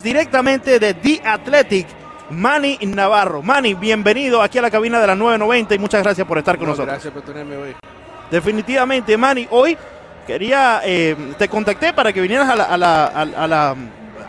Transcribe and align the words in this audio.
directamente 0.00 0.78
de 0.78 0.94
The 0.94 1.20
Athletic, 1.24 1.88
Manny 2.30 2.78
Navarro. 2.82 3.42
Manny, 3.42 3.74
bienvenido 3.74 4.40
aquí 4.40 4.56
a 4.58 4.62
la 4.62 4.70
cabina 4.70 5.00
de 5.00 5.08
la 5.08 5.16
990 5.16 5.74
y 5.74 5.78
muchas 5.80 6.04
gracias 6.04 6.24
por 6.24 6.38
estar 6.38 6.56
con 6.56 6.66
No, 6.66 6.70
nosotros. 6.70 6.92
Gracias 6.94 7.12
por 7.12 7.22
tenerme 7.24 7.56
hoy. 7.56 7.74
Definitivamente, 8.30 9.16
Manny, 9.16 9.48
hoy 9.50 9.76
quería, 10.24 10.82
eh, 10.84 11.16
te 11.36 11.48
contacté 11.48 11.92
para 11.92 12.12
que 12.12 12.20
vinieras 12.20 12.48
a 12.48 12.54
la, 12.54 12.64
a 12.64 12.76
la- 12.76 13.04
a- 13.06 13.42
a 13.44 13.46
la 13.48 13.74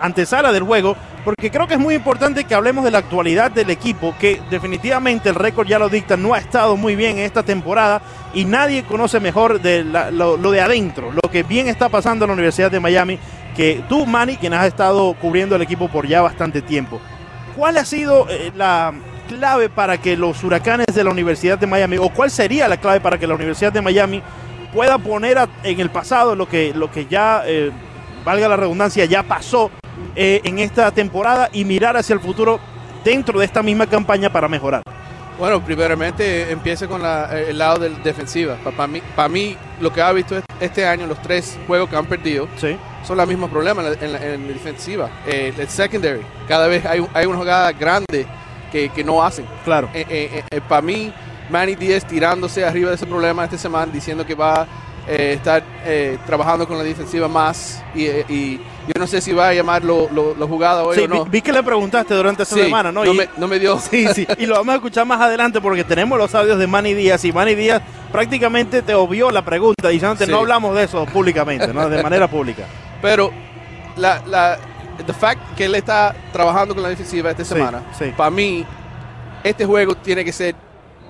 antesala 0.01 0.51
del 0.51 0.63
juego, 0.63 0.95
porque 1.23 1.51
creo 1.51 1.67
que 1.67 1.75
es 1.75 1.79
muy 1.79 1.93
importante 1.93 2.45
que 2.45 2.55
hablemos 2.55 2.83
de 2.83 2.89
la 2.89 2.97
actualidad 2.99 3.51
del 3.51 3.69
equipo, 3.69 4.15
que 4.19 4.41
definitivamente 4.49 5.29
el 5.29 5.35
récord 5.35 5.67
ya 5.67 5.77
lo 5.77 5.87
dicta, 5.89 6.17
no 6.17 6.33
ha 6.33 6.39
estado 6.39 6.77
muy 6.77 6.95
bien 6.95 7.19
en 7.19 7.25
esta 7.25 7.43
temporada 7.43 8.01
y 8.33 8.45
nadie 8.45 8.83
conoce 8.85 9.19
mejor 9.19 9.61
de 9.61 9.83
la- 9.83 10.09
lo, 10.09 10.35
lo 10.35 10.49
de 10.49 10.61
adentro, 10.61 11.11
lo 11.11 11.29
que 11.29 11.43
bien 11.43 11.67
está 11.67 11.89
pasando 11.89 12.25
en 12.25 12.29
la 12.29 12.33
Universidad 12.33 12.71
de 12.71 12.79
Miami, 12.79 13.19
que 13.59 13.83
tú, 13.89 14.05
Manny, 14.05 14.37
quien 14.37 14.53
has 14.53 14.67
estado 14.67 15.13
cubriendo 15.15 15.53
el 15.57 15.61
equipo 15.61 15.89
por 15.89 16.07
ya 16.07 16.21
bastante 16.21 16.61
tiempo. 16.61 17.01
¿Cuál 17.57 17.75
ha 17.75 17.83
sido 17.83 18.25
eh, 18.29 18.53
la 18.55 18.93
clave 19.27 19.67
para 19.67 19.97
que 19.97 20.15
los 20.15 20.41
huracanes 20.45 20.87
de 20.95 21.03
la 21.03 21.09
Universidad 21.09 21.59
de 21.59 21.67
Miami, 21.67 21.97
o 21.97 22.07
cuál 22.07 22.31
sería 22.31 22.69
la 22.69 22.77
clave 22.77 23.01
para 23.01 23.17
que 23.17 23.27
la 23.27 23.35
Universidad 23.35 23.73
de 23.73 23.81
Miami 23.81 24.23
pueda 24.73 24.97
poner 24.97 25.37
en 25.63 25.77
el 25.81 25.89
pasado 25.89 26.37
lo 26.37 26.47
que, 26.47 26.73
lo 26.73 26.89
que 26.89 27.07
ya, 27.07 27.43
eh, 27.45 27.69
valga 28.23 28.47
la 28.47 28.55
redundancia, 28.55 29.03
ya 29.03 29.23
pasó 29.23 29.71
eh, 30.15 30.39
en 30.45 30.59
esta 30.59 30.89
temporada 30.91 31.49
y 31.51 31.65
mirar 31.65 31.97
hacia 31.97 32.13
el 32.13 32.21
futuro 32.21 32.61
dentro 33.03 33.39
de 33.39 33.45
esta 33.45 33.61
misma 33.61 33.87
campaña 33.87 34.31
para 34.31 34.47
mejorar? 34.47 34.83
Bueno, 35.39 35.63
primeramente 35.63 36.51
empiece 36.51 36.85
con 36.87 37.01
la- 37.01 37.29
el 37.39 37.57
lado 37.57 37.79
de 37.79 37.89
la 37.91 37.97
defensiva. 37.99 38.57
Para 38.75 38.87
mí, 38.87 39.01
para 39.15 39.29
mí, 39.29 39.55
lo 39.79 39.91
que 39.93 40.01
ha 40.01 40.11
visto 40.11 40.37
est- 40.37 40.45
este 40.59 40.85
año, 40.85 41.07
los 41.07 41.21
tres 41.21 41.57
juegos 41.65 41.89
que 41.89 41.95
han 41.95 42.05
perdido, 42.05 42.47
Sí, 42.57 42.75
son 43.07 43.15
los 43.17 43.25
mismos 43.27 43.49
problemas 43.49 43.85
en 43.85 43.91
la, 43.93 44.05
en 44.05 44.11
la- 44.11 44.25
en 44.35 44.47
la 44.47 44.53
defensiva. 44.53 45.09
Eh, 45.25 45.53
el 45.57 45.69
secondary, 45.69 46.21
cada 46.47 46.67
vez 46.67 46.85
hay, 46.85 47.05
hay 47.13 47.25
una 47.25 47.37
jugada 47.37 47.71
grande 47.71 48.25
que, 48.69 48.89
que 48.89 49.03
no 49.03 49.23
hacen. 49.23 49.45
claro. 49.63 49.89
Eh, 49.93 50.43
para 50.67 50.81
mí, 50.81 51.13
Manny 51.49 51.75
Díaz 51.75 52.05
tirándose 52.05 52.65
arriba 52.65 52.89
de 52.89 52.95
ese 52.97 53.05
problema 53.07 53.45
esta 53.45 53.57
semana, 53.57 53.89
diciendo 53.91 54.25
que 54.25 54.35
va 54.35 54.67
eh, 55.11 55.33
estar 55.33 55.63
eh, 55.85 56.19
trabajando 56.27 56.67
con 56.67 56.77
la 56.77 56.83
defensiva 56.83 57.27
más. 57.27 57.83
Y, 57.95 58.05
eh, 58.05 58.25
y 58.29 58.57
yo 58.57 58.93
no 58.99 59.07
sé 59.07 59.19
si 59.21 59.33
va 59.33 59.49
a 59.49 59.53
llamar 59.53 59.83
lo, 59.83 60.07
lo- 60.11 60.47
jugada 60.47 60.83
hoy 60.83 60.95
Sí, 60.97 61.03
o 61.03 61.07
no. 61.07 61.23
vi, 61.25 61.31
vi 61.31 61.41
que 61.41 61.51
le 61.51 61.63
preguntaste 61.63 62.13
durante 62.13 62.43
esta 62.43 62.53
Sí, 62.55 62.61
semana, 62.61 62.91
¿no? 62.91 63.03
Y- 63.03 63.17
me, 63.17 63.27
no 63.37 63.47
me 63.47 63.57
dio. 63.57 63.79
Sí, 63.89 64.07
sí, 64.13 64.27
y 64.37 64.45
lo 64.45 64.55
vamos 64.55 64.73
a 64.73 64.75
escuchar 64.75 65.05
más 65.07 65.19
adelante 65.19 65.59
porque 65.61 65.83
tenemos 65.83 66.17
los 66.19 66.33
audios 66.35 66.59
de 66.59 66.67
Manny 66.67 66.93
Díaz 66.93 67.25
y 67.25 67.31
Manny 67.31 67.55
Díaz 67.55 67.81
prácticamente 68.11 68.81
te 68.83 68.93
obvió 68.93 69.31
la 69.31 69.43
pregunta 69.43 69.89
diciéndote 69.89 70.25
Sí. 70.25 70.31
no 70.31 70.37
hablamos 70.39 70.75
de 70.75 70.83
eso 70.83 71.05
públicamente, 71.07 71.73
¿no? 71.73 71.89
De 71.89 72.01
manera 72.03 72.27
pública. 72.31 72.63
Pero 73.01 73.31
la, 73.97 74.21
la 74.27 74.57
the 75.05 75.13
fact 75.13 75.41
que 75.57 75.65
él 75.65 75.73
está 75.75 76.13
trabajando 76.31 76.73
con 76.75 76.83
la 76.83 76.89
defensiva 76.89 77.31
esta 77.31 77.43
semana, 77.45 77.81
para 78.15 78.29
mí, 78.29 78.65
este 79.43 79.65
juego 79.65 79.95
tiene 79.95 80.23
que 80.25 80.31
ser 80.33 80.53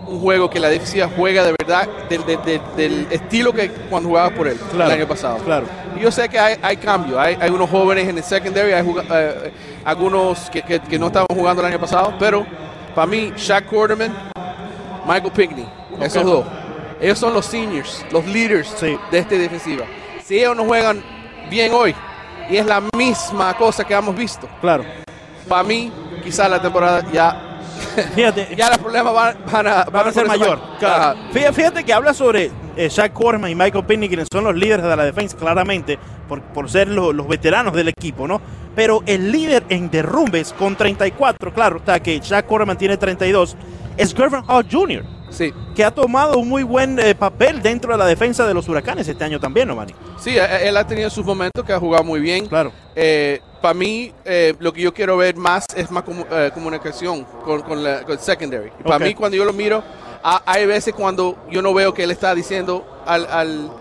un 0.08 0.20
juego 0.22 0.50
que 0.50 0.60
la 0.60 0.70
defensiva 0.70 1.10
juega 1.16 1.44
de 1.44 1.54
verdad 1.60 1.88
del, 2.10 2.26
del- 2.26 2.42
del- 2.44 2.62
del 2.76 3.08
estilo 3.12 3.54
que 3.54 3.70
cuando 3.90 4.10
jugaba 4.10 4.30
por 4.32 4.48
él 4.48 4.58
Claro, 4.72 4.92
el 4.92 4.98
año 5.00 5.08
pasado. 5.08 5.38
claro. 5.40 5.66
Y 5.98 6.02
yo 6.02 6.12
sé 6.12 6.28
que 6.30 6.40
hay, 6.40 6.58
hay 6.62 6.78
cambio, 6.78 7.20
hay, 7.20 7.38
hay 7.40 7.50
unos 7.52 7.70
jóvenes 7.70 8.08
en 8.08 8.18
el 8.18 8.24
secondary, 8.24 8.72
hay 8.74 8.86
eh, 9.12 9.52
algunos 9.86 10.50
que, 10.50 10.62
que- 10.64 10.80
que 10.80 10.98
no 10.98 11.08
estaban 11.08 11.28
jugando 11.34 11.62
el 11.62 11.68
año 11.68 11.80
pasado, 11.80 12.14
pero 12.20 12.46
para 12.96 13.06
mí, 13.08 13.32
Shaq 13.38 13.66
Quarterman, 13.68 14.14
Michael 15.08 15.32
Pinkney, 15.32 15.68
esos 16.02 16.24
dos, 16.24 16.46
ellos 17.02 17.18
son 17.20 17.34
los 17.34 17.46
seniors, 17.46 18.06
los 18.12 18.26
leaders 18.26 18.68
Sí. 18.78 18.98
de 19.12 19.18
esta 19.20 19.36
defensiva. 19.36 19.86
Si 20.24 20.38
ellos 20.40 20.56
no 20.56 20.66
juegan 20.66 21.04
bien 21.50 21.72
hoy, 21.74 21.96
y 22.50 22.58
es 22.58 22.66
la 22.66 22.82
misma 22.98 23.54
cosa 23.56 23.84
que 23.84 23.94
hemos 23.94 24.16
visto, 24.16 24.48
Claro. 24.62 24.84
para 25.48 25.64
mí, 25.64 25.92
quizás 26.24 26.50
la 26.50 26.62
temporada 26.62 27.04
ya, 27.12 27.49
Fíjate, 28.16 28.56
ya 28.56 28.70
los 28.70 28.78
problemas 28.80 29.14
van, 29.14 29.38
van 29.52 29.68
a, 29.68 29.84
van 29.86 30.08
a 30.08 30.12
ser 30.12 30.28
mayor. 30.28 30.60
Claro. 30.80 31.04
Ajá. 31.04 31.16
Fíjate, 31.32 31.54
fíjate 31.54 31.84
que 31.84 31.94
habla 31.94 32.14
sobre 32.14 32.52
eh, 32.76 32.90
Shaq 32.90 33.14
Corman 33.14 33.52
y 33.52 33.56
Michael 33.56 33.86
Pinney, 33.86 34.08
quienes 34.08 34.28
son 34.32 34.44
los 34.44 34.56
líderes 34.56 34.86
de 34.86 34.96
la 34.96 35.04
defensa, 35.04 35.38
claramente, 35.38 35.98
por, 36.28 36.42
por 36.42 36.70
ser 36.70 36.88
lo- 36.88 37.14
los 37.14 37.28
veteranos 37.28 37.74
del 37.74 37.88
equipo, 37.90 38.28
¿no? 38.28 38.42
Pero 38.76 39.02
el 39.06 39.32
líder 39.32 39.64
en 39.70 39.90
derrumbes 39.90 40.54
con 40.54 40.76
34, 40.76 41.54
claro, 41.54 41.78
está 41.78 42.00
que 42.00 42.20
Shaq 42.20 42.46
Corman 42.46 42.78
tiene 42.78 42.98
32, 42.98 43.56
es 43.98 44.14
Gervin 44.16 44.44
Hall 44.48 44.66
Jr., 44.72 45.04
Sí, 45.32 45.54
que 45.76 45.84
ha 45.86 45.92
tomado 45.92 46.40
un 46.40 46.50
muy 46.50 46.64
buen 46.64 46.98
eh, 46.98 47.14
papel 47.14 47.62
dentro 47.62 47.92
de 47.92 48.00
la 48.00 48.08
defensa 48.08 48.48
de 48.48 48.54
los 48.56 48.68
huracanes 48.68 49.08
este 49.08 49.24
año 49.24 49.40
también, 49.40 49.68
¿no, 49.68 49.76
Manny? 49.76 49.94
sí, 50.18 50.36
eh, 50.36 50.68
él 50.68 50.76
ha 50.76 50.88
tenido 50.88 51.08
sus 51.12 51.24
momentos 51.24 51.64
que 51.64 51.72
ha 51.72 51.80
jugado 51.80 52.04
muy 52.04 52.20
bien. 52.20 52.48
Claro. 52.48 52.72
Para 53.62 53.74
mí, 53.74 54.14
eh, 54.26 54.56
lo 54.60 54.72
que 54.74 54.82
yo 54.82 54.94
quiero 54.94 55.18
ver 55.18 55.36
más 55.36 55.66
es 55.76 55.90
más 55.92 56.04
comu- 56.06 56.26
eh, 56.32 56.52
comunicación 56.54 57.26
con, 57.44 57.62
con 57.62 57.84
la 57.84 58.02
con 58.04 58.14
el 58.14 58.20
secondary. 58.20 58.72
Para 58.84 58.98
Ok. 58.98 59.02
mí, 59.04 59.14
cuando 59.16 59.38
yo 59.38 59.46
lo 59.46 59.54
miro, 59.54 59.84
ha- 60.24 60.42
hay 60.46 60.66
veces 60.66 60.94
cuando 60.94 61.38
yo 61.52 61.62
no 61.62 61.74
veo 61.74 61.94
que 61.94 62.04
él 62.04 62.12
está 62.12 62.34
diciendo 62.36 63.02
al, 63.06 63.26
al, 63.26 63.72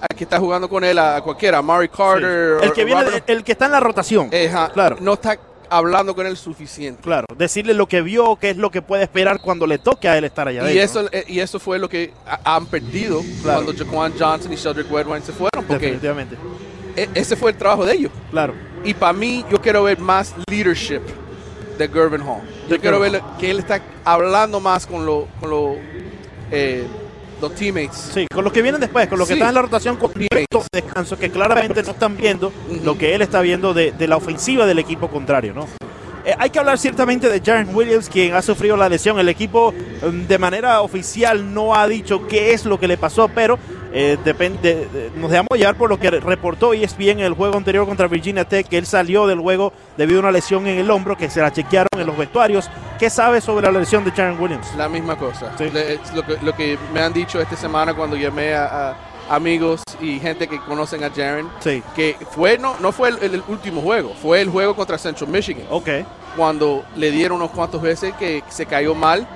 al 0.00 0.16
que 0.16 0.24
está 0.24 0.38
jugando 0.38 0.68
con 0.68 0.84
él, 0.84 0.98
a 0.98 1.20
cualquiera, 1.22 1.58
a 1.58 1.62
Mari 1.62 1.88
Carter. 1.88 2.58
El 2.62 2.72
que 2.72 2.82
o 2.82 2.86
viene, 2.86 3.22
el 3.26 3.44
que 3.44 3.52
está 3.52 3.66
en 3.66 3.72
la 3.72 3.80
rotación. 3.80 4.28
eh, 4.32 4.52
claro. 4.72 4.96
no 5.00 5.14
está 5.14 5.36
hablando 5.70 6.14
con 6.14 6.26
él 6.26 6.36
suficiente. 6.36 7.02
Claro, 7.02 7.26
decirle 7.36 7.74
lo 7.74 7.86
que 7.86 8.00
vio, 8.00 8.36
qué 8.36 8.50
es 8.50 8.56
lo 8.56 8.70
que 8.70 8.80
puede 8.80 9.02
esperar 9.02 9.40
cuando 9.42 9.66
le 9.66 9.76
toque 9.78 10.08
a 10.08 10.16
él 10.16 10.24
estar 10.24 10.48
allá 10.48 10.70
Y 10.72 10.78
eso, 10.78 11.06
eh, 11.12 11.24
y 11.28 11.40
eso 11.40 11.58
fue 11.60 11.78
lo 11.78 11.90
que 11.90 12.12
ha- 12.26 12.54
han 12.56 12.64
perdido 12.66 13.20
Claro. 13.42 13.64
cuando 13.64 13.84
Jaquan 13.84 14.14
Johnson 14.18 14.50
y 14.52 14.56
Sheldrick 14.56 14.90
Redwine 14.90 15.20
se 15.20 15.32
fueron, 15.32 15.50
¿no? 15.60 15.68
porque 15.68 15.86
Definitivamente. 15.86 16.36
e- 16.96 17.08
ese 17.14 17.36
fue 17.36 17.50
el 17.50 17.58
trabajo 17.58 17.84
de 17.84 17.92
ellos. 17.94 18.12
Claro. 18.30 18.54
Y 18.84 18.94
para 18.94 19.12
mí, 19.12 19.44
yo 19.50 19.60
quiero 19.60 19.82
ver 19.82 19.98
más 19.98 20.34
leadership 20.50 21.00
de 21.78 21.88
Gervin 21.88 22.22
Hall. 22.22 22.40
Yo 22.68 22.78
quiero 22.80 23.00
ver 23.00 23.20
que 23.38 23.50
él 23.50 23.58
está 23.58 23.80
hablando 24.04 24.60
más 24.60 24.86
con, 24.86 25.04
lo- 25.06 25.26
con 25.40 25.50
lo, 25.50 25.76
eh, 26.50 26.86
los 27.40 27.54
teammates. 27.54 28.10
Sí, 28.14 28.26
con 28.32 28.44
los 28.44 28.52
que 28.52 28.62
vienen 28.62 28.80
después, 28.80 29.06
con 29.08 29.18
los 29.18 29.28
que 29.28 29.34
están 29.34 29.48
en 29.50 29.54
la 29.54 29.62
rotación 29.62 29.96
con 29.96 30.10
Teammates. 30.12 30.46
cierto 30.50 30.64
descanso, 30.72 31.18
que 31.18 31.30
claramente 31.30 31.82
no 31.82 31.90
están 31.90 32.16
viendo 32.16 32.52
lo 32.82 32.96
que 32.98 33.14
él 33.14 33.22
está 33.22 33.40
viendo 33.40 33.74
de, 33.74 33.92
de 33.92 34.08
la 34.08 34.16
ofensiva 34.16 34.66
del 34.66 34.78
equipo 34.78 35.08
contrario, 35.08 35.54
¿no? 35.54 35.66
Eh, 36.28 36.34
hay 36.38 36.50
que 36.50 36.58
hablar 36.58 36.76
ciertamente 36.78 37.28
de 37.30 37.40
Jaren 37.40 37.74
Williams, 37.74 38.10
quien 38.10 38.34
ha 38.34 38.42
sufrido 38.42 38.76
la 38.76 38.86
lesión. 38.88 39.18
El 39.18 39.30
equipo 39.30 39.72
mm, 39.72 40.26
de 40.26 40.38
manera 40.38 40.82
oficial 40.82 41.54
no 41.54 41.74
ha 41.74 41.88
dicho 41.88 42.26
qué 42.28 42.52
es 42.52 42.66
lo 42.66 42.78
que 42.78 42.86
le 42.86 42.98
pasó, 42.98 43.28
pero 43.28 43.58
eh, 43.94 44.18
depende, 44.22 44.86
de- 44.92 45.10
nos 45.16 45.30
dejamos 45.30 45.48
llevar 45.56 45.76
por 45.76 45.88
lo 45.88 45.98
que 45.98 46.10
reportó 46.10 46.74
y 46.74 46.84
es 46.84 46.94
bien 46.98 47.20
en 47.20 47.24
el 47.24 47.32
juego 47.32 47.56
anterior 47.56 47.86
contra 47.86 48.08
Virginia 48.08 48.44
Tech, 48.46 48.68
que 48.68 48.76
él 48.76 48.84
salió 48.84 49.26
del 49.26 49.40
juego 49.40 49.72
debido 49.96 50.18
a 50.18 50.22
una 50.24 50.32
lesión 50.32 50.66
en 50.66 50.76
el 50.78 50.90
hombro, 50.90 51.16
que 51.16 51.30
se 51.30 51.40
la 51.40 51.50
chequearon 51.50 51.88
en 51.98 52.06
los 52.06 52.18
vestuarios. 52.18 52.68
¿Qué 52.98 53.08
sabe 53.08 53.40
sobre 53.40 53.64
la 53.72 53.78
lesión 53.78 54.04
de 54.04 54.10
Jaren 54.10 54.38
Williams? 54.38 54.66
La 54.76 54.88
misma 54.90 55.16
cosa. 55.16 55.52
Sí. 55.56 55.70
Le- 55.72 55.94
es 55.94 56.12
lo, 56.14 56.26
que, 56.26 56.36
lo 56.42 56.54
que 56.54 56.76
me 56.92 57.00
han 57.00 57.14
dicho 57.14 57.40
esta 57.40 57.56
semana 57.56 57.94
cuando 57.94 58.16
llamé 58.16 58.52
a, 58.52 58.90
a 58.90 58.96
amigos 59.30 59.82
y 60.00 60.18
gente 60.20 60.46
que 60.48 60.58
conocen 60.60 61.04
a 61.04 61.10
Jaren, 61.10 61.48
Sí, 61.60 61.82
que 61.94 62.16
fue 62.32 62.56
no, 62.58 62.76
no 62.80 62.92
fue 62.92 63.10
el, 63.10 63.18
el 63.34 63.42
último 63.48 63.80
juego, 63.82 64.14
fue 64.20 64.40
el 64.40 64.48
juego 64.48 64.74
contra 64.74 64.96
Central 64.98 65.28
Michigan, 65.30 65.64
ok. 65.70 65.88
Cuando 66.36 66.84
le 66.96 67.10
dieron 67.10 67.36
unos 67.38 67.50
cuantos 67.50 67.82
veces 67.82 68.14
que 68.18 68.42
se 68.48 68.66
cayó 68.66 68.94
mal 68.94 69.26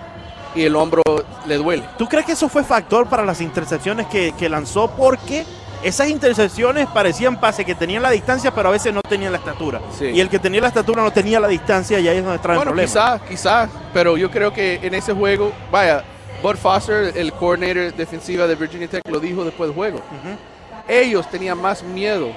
y 0.55 0.65
el 0.65 0.77
hombro 0.77 1.03
le 1.47 1.57
duele. 1.57 1.85
¿Tú 1.99 2.07
crees 2.09 2.27
que 2.27 2.33
eso 2.33 2.49
fue 2.49 2.63
factor 2.65 3.07
para 3.09 3.25
las 3.25 3.41
intercepciones 3.41 4.07
que, 4.07 4.33
que 4.39 4.49
lanzó? 4.49 4.91
Porque 4.91 5.45
esas 5.83 6.09
intercepciones 6.09 6.87
parecían 6.89 7.41
pases 7.41 7.67
que 7.67 7.75
tenían 7.75 8.03
la 8.03 8.11
distancia, 8.11 8.55
pero 8.55 8.69
a 8.69 8.73
veces 8.73 8.93
no 8.95 9.01
tenían 9.03 9.33
la 9.33 9.39
estatura. 9.39 9.81
Sí. 9.99 10.07
Y 10.07 10.21
el 10.21 10.29
que 10.29 10.39
tenía 10.39 10.61
la 10.61 10.69
estatura 10.69 11.03
no 11.03 11.11
tenía 11.11 11.41
la 11.41 11.49
distancia 11.49 11.99
y 11.99 12.07
ahí 12.07 12.19
es 12.19 12.25
donde 12.25 12.39
trae 12.39 12.55
el 12.55 12.59
Bueno, 12.59 12.71
problema. 12.71 12.87
quizás, 12.87 13.21
quizás, 13.29 13.71
pero 13.93 14.17
yo 14.17 14.31
creo 14.31 14.53
que 14.53 14.79
en 14.83 14.95
ese 14.95 15.13
juego, 15.13 15.51
vaya, 15.73 16.05
Bud 16.43 16.57
Foster, 16.57 17.13
el 17.17 17.33
coordinator 17.33 17.95
defensiva 17.95 18.47
de 18.47 18.55
Virginia 18.55 18.89
Tech, 18.89 19.03
lo 19.09 19.19
dijo 19.19 19.45
después 19.45 19.69
del 19.69 19.75
juego. 19.75 20.01
Ellos 20.89 21.29
tenían 21.31 21.61
más 21.61 21.83
miedo 21.83 22.31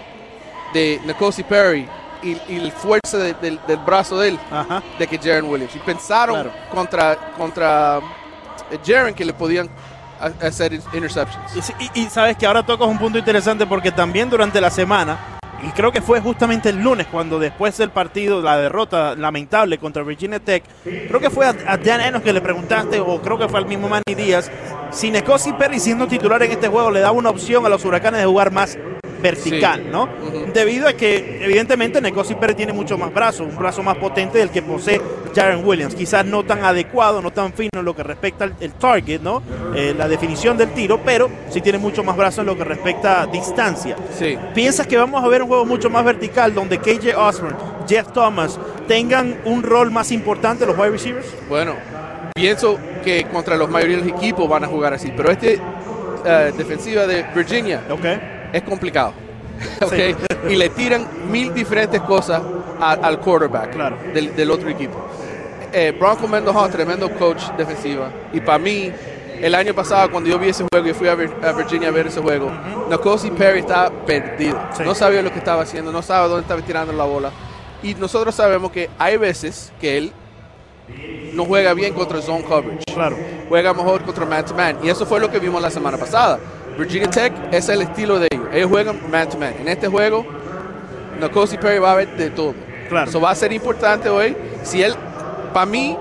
de 0.73 0.99
Nicosi 1.05 1.43
Perry 1.43 1.87
y, 2.25 2.41
y 2.49 2.59
la 2.59 2.71
fuerza 2.71 3.17
de- 3.17 3.33
del, 3.35 3.59
del 3.67 3.77
brazo 3.77 4.19
de 4.19 4.29
él 4.29 4.39
Ajá. 4.51 4.81
de 4.97 5.07
que 5.07 5.17
Jaren 5.17 5.45
Williams. 5.45 5.75
Y 5.75 5.79
pensaron 5.79 6.35
Claro. 6.35 6.51
contra, 6.71 7.15
contra 7.37 7.99
eh, 8.71 8.77
Jaren 8.85 9.13
que 9.13 9.23
le 9.25 9.33
podían 9.33 9.69
ha- 10.19 10.47
hacer 10.47 10.73
interceptions. 10.73 11.71
Y- 11.93 12.01
y 12.01 12.05
sabes 12.09 12.37
que 12.37 12.45
ahora 12.45 12.65
tocas 12.65 12.87
un 12.87 12.97
punto 12.97 13.17
interesante 13.17 13.65
porque 13.65 13.91
también 13.91 14.29
durante 14.29 14.59
la 14.61 14.69
semana, 14.69 15.17
y 15.63 15.69
creo 15.69 15.91
que 15.91 16.01
fue 16.01 16.19
justamente 16.21 16.69
el 16.69 16.77
lunes 16.81 17.07
cuando 17.11 17.39
después 17.39 17.77
del 17.77 17.89
partido, 17.89 18.41
la 18.41 18.57
derrota 18.57 19.15
lamentable 19.15 19.77
contra 19.77 20.03
Virginia 20.03 20.39
Tech, 20.39 20.63
creo 20.83 21.19
que 21.19 21.29
fue 21.29 21.45
a, 21.47 21.55
a 21.67 21.77
Dan 21.77 22.01
Enos 22.01 22.21
que 22.21 22.33
le 22.33 22.41
preguntaste, 22.41 22.99
o 22.99 23.21
creo 23.21 23.37
que 23.37 23.47
fue 23.47 23.59
al 23.59 23.65
mismo 23.65 23.87
Manny 23.89 24.15
Díaz, 24.15 24.51
si 24.91 25.11
Necosi 25.11 25.53
Perry 25.53 25.79
siendo 25.79 26.07
titular 26.07 26.41
en 26.43 26.51
este 26.51 26.67
juego 26.67 26.91
le 26.91 26.99
daba 26.99 27.13
una 27.13 27.29
opción 27.29 27.65
a 27.65 27.69
los 27.69 27.83
huracanes 27.85 28.19
de 28.21 28.25
jugar 28.27 28.51
más 28.51 28.77
vertical, 29.25 29.81
Sí. 29.83 29.89
¿no? 29.91 30.07
Debido 30.53 30.87
a 30.87 30.93
que 30.93 31.43
evidentemente 31.43 31.99
Necosi 32.01 32.35
Perry 32.35 32.53
tiene 32.53 32.73
mucho 32.73 32.97
más 32.97 33.13
brazo, 33.13 33.43
un 33.43 33.55
brazo 33.55 33.81
más 33.81 33.97
potente 33.97 34.37
del 34.37 34.49
que 34.51 34.61
posee 34.61 35.01
Jaren 35.35 35.65
Williams, 35.65 35.95
quizás 35.95 36.25
no 36.25 36.43
tan 36.43 36.63
adecuado, 36.63 37.21
no 37.21 37.31
tan 37.31 37.51
fino 37.53 37.69
en 37.73 37.85
lo 37.85 37.95
que 37.95 38.03
respecta 38.03 38.43
al 38.45 38.53
el 38.59 38.71
target, 38.73 39.19
¿no? 39.21 39.41
Eh, 39.75 39.93
la 39.97 40.07
definición 40.07 40.57
del 40.57 40.69
tiro, 40.73 40.99
pero 41.03 41.29
sí 41.49 41.59
tiene 41.61 41.77
mucho 41.77 42.03
más 42.03 42.15
brazo 42.15 42.41
en 42.41 42.47
lo 42.47 42.55
que 42.57 42.63
respecta 42.63 43.21
a 43.23 43.25
distancia. 43.27 43.95
Sí. 44.17 44.37
¿Piensas 44.53 44.85
que 44.87 44.97
vamos 44.97 45.23
a 45.23 45.27
ver 45.27 45.41
un 45.41 45.47
juego 45.47 45.65
mucho 45.65 45.89
más 45.89 46.05
vertical 46.05 46.53
donde 46.53 46.77
KJ 46.77 47.15
Osborne, 47.17 47.57
Jeff 47.87 48.11
Thomas, 48.13 48.59
tengan 48.87 49.37
un 49.45 49.63
rol 49.63 49.91
más 49.91 50.11
importante 50.11 50.65
los 50.65 50.77
wide 50.77 50.91
receivers? 50.91 51.27
Bueno, 51.49 51.73
pienso 52.35 52.77
que 53.03 53.25
contra 53.25 53.57
los 53.57 53.69
mayoría 53.69 53.97
de 53.97 54.03
los 54.05 54.17
equipos 54.17 54.47
van 54.47 54.63
a 54.63 54.67
jugar 54.67 54.93
así, 54.93 55.11
pero 55.17 55.31
este 55.31 55.59
eh, 56.25 56.53
defensiva 56.57 57.05
de 57.05 57.23
Virginia 57.35 57.81
Okay. 57.89 58.34
Es 58.57 58.63
complicado. 58.63 59.13
Okay? 59.81 60.15
y 60.49 60.55
le 60.57 60.67
tiran 60.69 61.07
mil 61.31 61.53
diferentes 61.53 62.01
cosas 62.01 62.41
a- 62.79 62.91
al 62.93 63.19
quarterback 63.19 63.71
Claro. 63.71 63.97
del, 64.13 64.35
del 64.35 64.51
otro 64.51 64.69
equipo. 64.69 64.97
Eh, 65.71 65.95
Bronco 65.97 66.27
Mendoza, 66.27 66.69
tremendo 66.69 67.09
coach 67.17 67.41
defensiva. 67.57 68.09
Y 68.33 68.41
para 68.41 68.57
mí, 68.59 68.91
el 69.41 69.55
año 69.55 69.73
pasado, 69.73 70.11
cuando 70.11 70.29
yo 70.29 70.37
vi 70.39 70.49
ese 70.49 70.65
juego 70.71 70.87
y 70.89 70.93
fui 70.93 71.07
a, 71.07 71.15
Vir- 71.15 71.43
a 71.43 71.51
Virginia 71.53 71.87
a 71.87 71.91
ver 71.91 72.07
ese 72.07 72.19
juego, 72.21 72.51
Nakosi 72.89 73.31
Perry 73.31 73.59
estaba 73.59 73.89
perdido. 73.89 74.57
Sí. 74.75 74.83
No 74.83 74.93
sabía 74.93 75.21
lo 75.21 75.31
que 75.31 75.39
estaba 75.39 75.61
haciendo, 75.63 75.91
no 75.91 76.01
sabía 76.01 76.27
dónde 76.27 76.41
estaba 76.41 76.61
tirando 76.61 76.91
la 76.93 77.05
bola. 77.05 77.31
Y 77.81 77.93
nosotros 77.95 78.35
sabemos 78.35 78.71
que 78.71 78.89
hay 78.99 79.15
veces 79.17 79.71
que 79.79 79.97
él 79.97 80.11
no 81.33 81.45
juega 81.45 81.73
bien 81.73 81.93
contra 81.93 82.21
zone 82.21 82.43
coverage 82.43 82.83
Claro. 82.93 83.17
juega 83.49 83.73
mejor 83.73 84.03
contra 84.03 84.25
man 84.25 84.45
to 84.45 84.53
man. 84.53 84.77
Y 84.83 84.89
eso 84.89 85.05
fue 85.05 85.19
lo 85.19 85.29
que 85.31 85.39
vimos 85.39 85.61
la 85.61 85.69
semana 85.69 85.97
pasada. 85.97 86.39
Virginia 86.77 87.09
Tech 87.09 87.33
es 87.51 87.69
el 87.69 87.81
estilo 87.81 88.19
de 88.19 88.27
ellos. 88.31 88.47
Ellos 88.53 88.69
juegan 88.69 88.99
man 89.09 89.29
to 89.29 89.37
man. 89.37 89.53
En 89.59 89.67
este 89.67 89.87
juego, 89.87 90.25
Nakosi 91.19 91.57
Perry 91.57 91.79
va 91.79 91.93
a 91.93 91.95
ver 91.95 92.09
de 92.17 92.29
todo. 92.31 92.53
Claro. 92.89 93.09
Eso 93.09 93.19
va 93.21 93.31
a 93.31 93.35
ser 93.35 93.51
importante 93.53 94.09
hoy. 94.09 94.35
Si 94.63 94.81
él, 94.83 94.93
para 95.53 95.65
mí, 95.65 95.97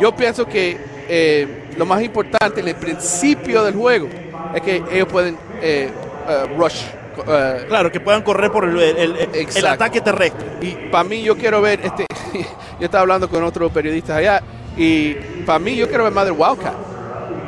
yo 0.00 0.14
pienso 0.14 0.46
que 0.46 0.78
eh, 1.08 1.64
lo 1.76 1.84
más 1.86 2.02
importante 2.02 2.60
en 2.60 2.68
el 2.68 2.74
principio 2.76 3.62
del 3.64 3.74
juego 3.74 4.08
es 4.54 4.60
que 4.62 4.82
ellos 4.92 5.08
pueden 5.08 5.36
eh, 5.60 5.90
eh, 6.28 6.44
rush. 6.56 6.82
Claro, 7.68 7.90
que 7.90 7.98
puedan 7.98 8.20
correr 8.22 8.50
por 8.52 8.64
el, 8.64 8.78
el- 8.78 8.96
el- 8.98 9.16
el 9.16 9.28
Exacto. 9.34 9.68
ataque 9.70 10.00
terrestre. 10.02 10.46
y 10.60 10.72
para 10.90 11.02
mí 11.04 11.22
yo 11.22 11.34
quiero 11.36 11.62
ver 11.62 11.80
este 11.82 12.04
yo 12.78 12.84
estaba 12.84 13.00
hablando 13.02 13.26
con 13.30 13.42
otros 13.42 13.72
periodistas 13.72 14.18
allá 14.18 14.42
y 14.76 15.14
para 15.46 15.58
mí 15.58 15.74
yo 15.76 15.88
quiero 15.88 16.04
ver 16.04 16.12
más 16.12 16.26
del 16.26 16.34
Wildcat 16.36 16.74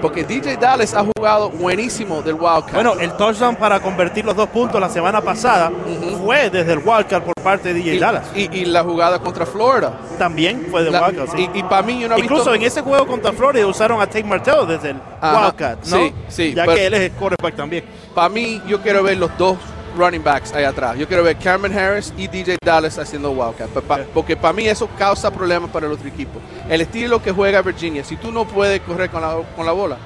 porque 0.01 0.25
DJ 0.25 0.57
Dallas 0.57 0.95
ha 0.95 1.05
jugado 1.05 1.51
buenísimo 1.51 2.23
del 2.23 2.35
Wildcat 2.35 2.75
Bueno, 2.75 2.95
el 3.01 3.13
touchdown 3.13 3.57
para 3.57 3.81
convertir 3.81 4.25
los 4.25 4.37
dos 4.37 4.49
puntos 4.49 4.81
la 4.81 4.89
semana 4.89 5.21
pasada 5.21 5.71
fue 6.25 6.51
desde 6.51 6.73
el 6.73 6.79
wildcard 6.79 7.23
por 7.23 7.35
parte 7.43 7.69
de 7.69 7.75
DJ 7.75 7.95
y, 7.95 7.99
Dallas. 7.99 8.25
y- 8.35 8.57
y 8.59 8.65
la 8.65 8.83
jugada 8.85 9.19
contra 9.19 9.45
Florida 9.47 9.93
También 10.19 10.67
fue 10.71 10.85
de 10.85 10.91
La- 10.91 11.07
wildcard. 11.09 11.31
sí. 11.37 11.49
y, 11.55 11.63
para 11.65 11.83
mí 11.83 12.01
yo 12.01 12.09
no 12.09 12.17
he 12.17 12.21
Incluso 12.21 12.45
visto 12.45 12.55
en 12.55 12.63
ese 12.63 12.81
juego 12.83 13.07
contra 13.07 13.33
Florida 13.33 13.67
usaron 13.67 14.01
a 14.01 14.07
Tate 14.07 14.25
Martell 14.25 14.67
desde 14.67 14.91
el 14.91 14.97
Ajá, 15.21 15.47
wildcat, 15.47 15.85
¿no? 15.87 15.97
sí, 15.97 16.15
sí, 16.29 16.55
Ya 16.55 16.67
que 16.67 16.87
él 16.87 16.95
es 16.95 17.01
el 17.01 17.13
quarterback 17.13 17.57
también. 17.57 17.85
para 18.15 18.29
mí 18.29 18.63
yo 18.67 18.81
quiero 18.81 19.03
ver 19.03 19.17
los 19.19 19.37
dos 19.37 19.57
running 19.99 20.23
backs 20.23 20.53
allá 20.53 20.69
atrás 20.71 20.97
yo 20.97 21.07
quiero 21.09 21.23
ver 21.23 21.37
Cameron 21.37 21.77
Harris 21.77 22.13
y 22.17 22.29
DJ 22.29 22.57
Dallas 22.65 22.99
haciendo 22.99 23.31
Wildcat 23.33 23.69
Pa- 23.83 24.01
porque 24.15 24.37
para 24.37 24.53
mí 24.55 24.67
eso 24.67 24.89
causa 24.99 25.31
problemas 25.31 25.71
para 25.71 25.87
el 25.87 25.93
otro 25.93 26.09
equipo 26.09 26.41
el 26.69 26.81
estilo 26.81 27.21
que 27.23 27.33
juega 27.33 27.61
Virginia 27.63 28.05
si 28.05 28.17
tú 28.17 28.31
no 28.33 28.45
puedes 28.47 28.81
correr 28.83 29.11
con 29.11 29.21
la, 29.23 29.37
con 29.57 29.67
la 29.67 29.73
bola 29.73 29.97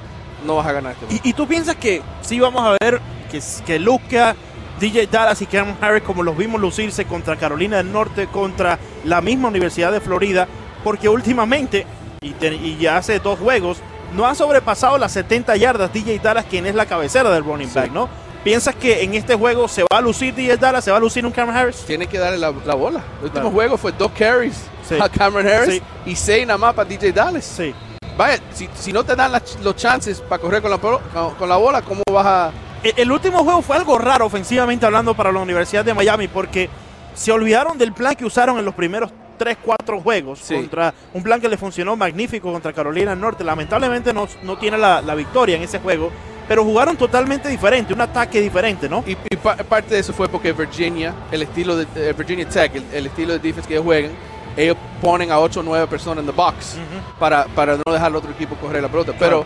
no 0.45 0.57
vas 0.57 0.67
a 0.67 0.73
ganar 0.73 0.93
este. 1.01 1.15
¿Y, 1.23 1.29
y 1.29 1.33
tú 1.33 1.47
piensas 1.47 1.77
que 1.77 2.01
sí 2.21 2.37
vamos 2.39 2.61
a 2.65 2.75
ver 2.81 2.99
que, 3.31 3.41
que 3.65 3.79
Luca, 3.79 4.35
DJ 4.77 5.07
Dallas 5.07 5.41
y 5.41 5.45
Cameron 5.45 5.77
Harris, 5.79 6.03
como 6.03 6.21
los 6.21 6.35
vimos 6.35 6.59
lucirse 6.59 7.05
contra 7.05 7.37
Carolina 7.37 7.77
del 7.77 7.89
Norte, 7.93 8.27
contra 8.27 8.77
la 9.05 9.21
misma 9.21 9.47
Universidad 9.47 9.89
de 9.93 10.01
Florida, 10.01 10.45
porque 10.83 11.07
últimamente, 11.07 11.85
y, 12.19 12.31
te- 12.31 12.53
y 12.55 12.75
ya 12.77 12.97
hace 12.97 13.19
dos 13.19 13.39
juegos, 13.39 13.77
no 14.13 14.25
han 14.27 14.35
sobrepasado 14.35 14.97
las 14.97 15.13
70 15.13 15.55
yardas 15.55 15.93
DJ 15.93 16.19
Dallas, 16.19 16.43
quien 16.49 16.65
es 16.65 16.75
la 16.75 16.87
cabecera 16.87 17.29
del 17.29 17.45
running 17.45 17.69
Sí. 17.69 17.75
back, 17.79 17.91
¿no? 17.93 18.09
¿Piensas 18.43 18.75
que 18.75 19.03
en 19.03 19.13
este 19.13 19.35
juego 19.35 19.67
se 19.69 19.83
va 19.83 19.97
a 19.97 20.01
lucir 20.01 20.35
DJ 20.35 20.57
Dallas, 20.57 20.83
se 20.83 20.91
va 20.91 20.97
a 20.97 20.99
lucir 20.99 21.25
un 21.25 21.31
Cameron 21.31 21.55
Harris? 21.55 21.77
tiene 21.85 22.07
que 22.07 22.17
darle 22.19 22.37
la, 22.37 22.53
la 22.65 22.75
bola. 22.75 22.99
El 23.19 23.25
último 23.25 23.31
Claro. 23.31 23.51
juego 23.51 23.77
fue 23.77 23.91
dos 23.93 24.11
carries 24.11 24.65
Sí. 24.87 24.95
a 24.99 25.07
Cameron 25.07 25.47
Harris 25.49 25.75
Sí. 25.75 25.81
y 26.05 26.15
seis 26.15 26.45
nada 26.45 26.57
más 26.57 26.73
para 26.73 26.89
DJ 26.89 27.13
Dallas. 27.13 27.45
Sí. 27.45 27.73
Vaya, 28.17 28.37
si, 28.53 28.69
si 28.75 28.91
no 28.91 29.03
te 29.05 29.15
dan 29.15 29.31
las- 29.31 29.57
los 29.61 29.75
chances 29.77 30.19
para 30.19 30.41
correr 30.41 30.61
con 30.61 30.71
la, 30.71 30.77
con, 30.77 30.99
con 31.39 31.49
la 31.49 31.55
bola, 31.57 31.81
¿cómo 31.81 32.01
vas 32.11 32.25
a...? 32.25 32.51
El, 32.83 32.93
el 32.97 33.11
último 33.13 33.43
juego 33.45 33.61
fue 33.61 33.77
algo 33.77 33.97
raro 33.97 34.25
ofensivamente 34.25 34.85
hablando 34.85 35.13
para 35.13 35.31
la 35.31 35.39
Universidad 35.39 35.85
de 35.85 35.93
Miami 35.93 36.27
porque 36.27 36.69
se 37.15 37.31
olvidaron 37.31 37.77
del 37.77 37.93
plan 37.93 38.13
que 38.15 38.25
usaron 38.25 38.59
en 38.59 38.65
los 38.65 38.75
primeros 38.75 39.09
3, 39.37 39.57
4 39.63 40.01
juegos 40.01 40.39
Sí. 40.39 40.53
contra 40.53 40.93
un 41.13 41.23
plan 41.23 41.39
que 41.39 41.47
le 41.47 41.57
funcionó 41.57 41.95
magnífico 41.95 42.51
contra 42.51 42.73
Carolina 42.73 43.11
del 43.11 43.21
Norte. 43.21 43.43
Lamentablemente 43.45 44.13
no, 44.13 44.27
no 44.43 44.57
tiene 44.57 44.77
la, 44.77 45.01
la 45.01 45.15
victoria 45.15 45.55
en 45.55 45.63
ese 45.63 45.79
juego, 45.79 46.11
pero 46.47 46.63
jugaron 46.63 46.95
totalmente 46.97 47.47
diferente, 47.49 47.93
un 47.93 48.01
ataque 48.01 48.41
diferente, 48.41 48.89
¿no? 48.89 49.03
Y, 49.07 49.11
y 49.11 49.35
pa- 49.37 49.55
parte 49.57 49.95
de 49.95 50.01
eso 50.01 50.13
fue 50.13 50.27
porque 50.27 50.51
Virginia, 50.53 51.13
el 51.31 51.41
estilo 51.43 51.75
de 51.77 51.87
eh, 51.95 52.13
Virginia 52.17 52.47
Tech, 52.47 52.75
el, 52.75 52.83
el 52.93 53.05
estilo 53.07 53.33
de 53.33 53.39
defense 53.39 53.67
que 53.67 53.73
ellos 53.75 53.85
juegan, 53.85 54.11
ellos 54.57 54.77
ponen 55.01 55.31
a 55.31 55.39
8 55.39 55.61
o 55.61 55.63
9 55.63 55.87
personas 55.87 56.19
en 56.23 56.25
the 56.29 56.35
box 56.35 56.77
para, 57.19 57.45
para 57.45 57.77
no 57.77 57.91
dejar 57.91 58.07
al 58.07 58.15
otro 58.15 58.31
equipo 58.31 58.55
correr 58.55 58.81
la 58.83 58.89
pelota. 58.89 59.13
Pero 59.17 59.45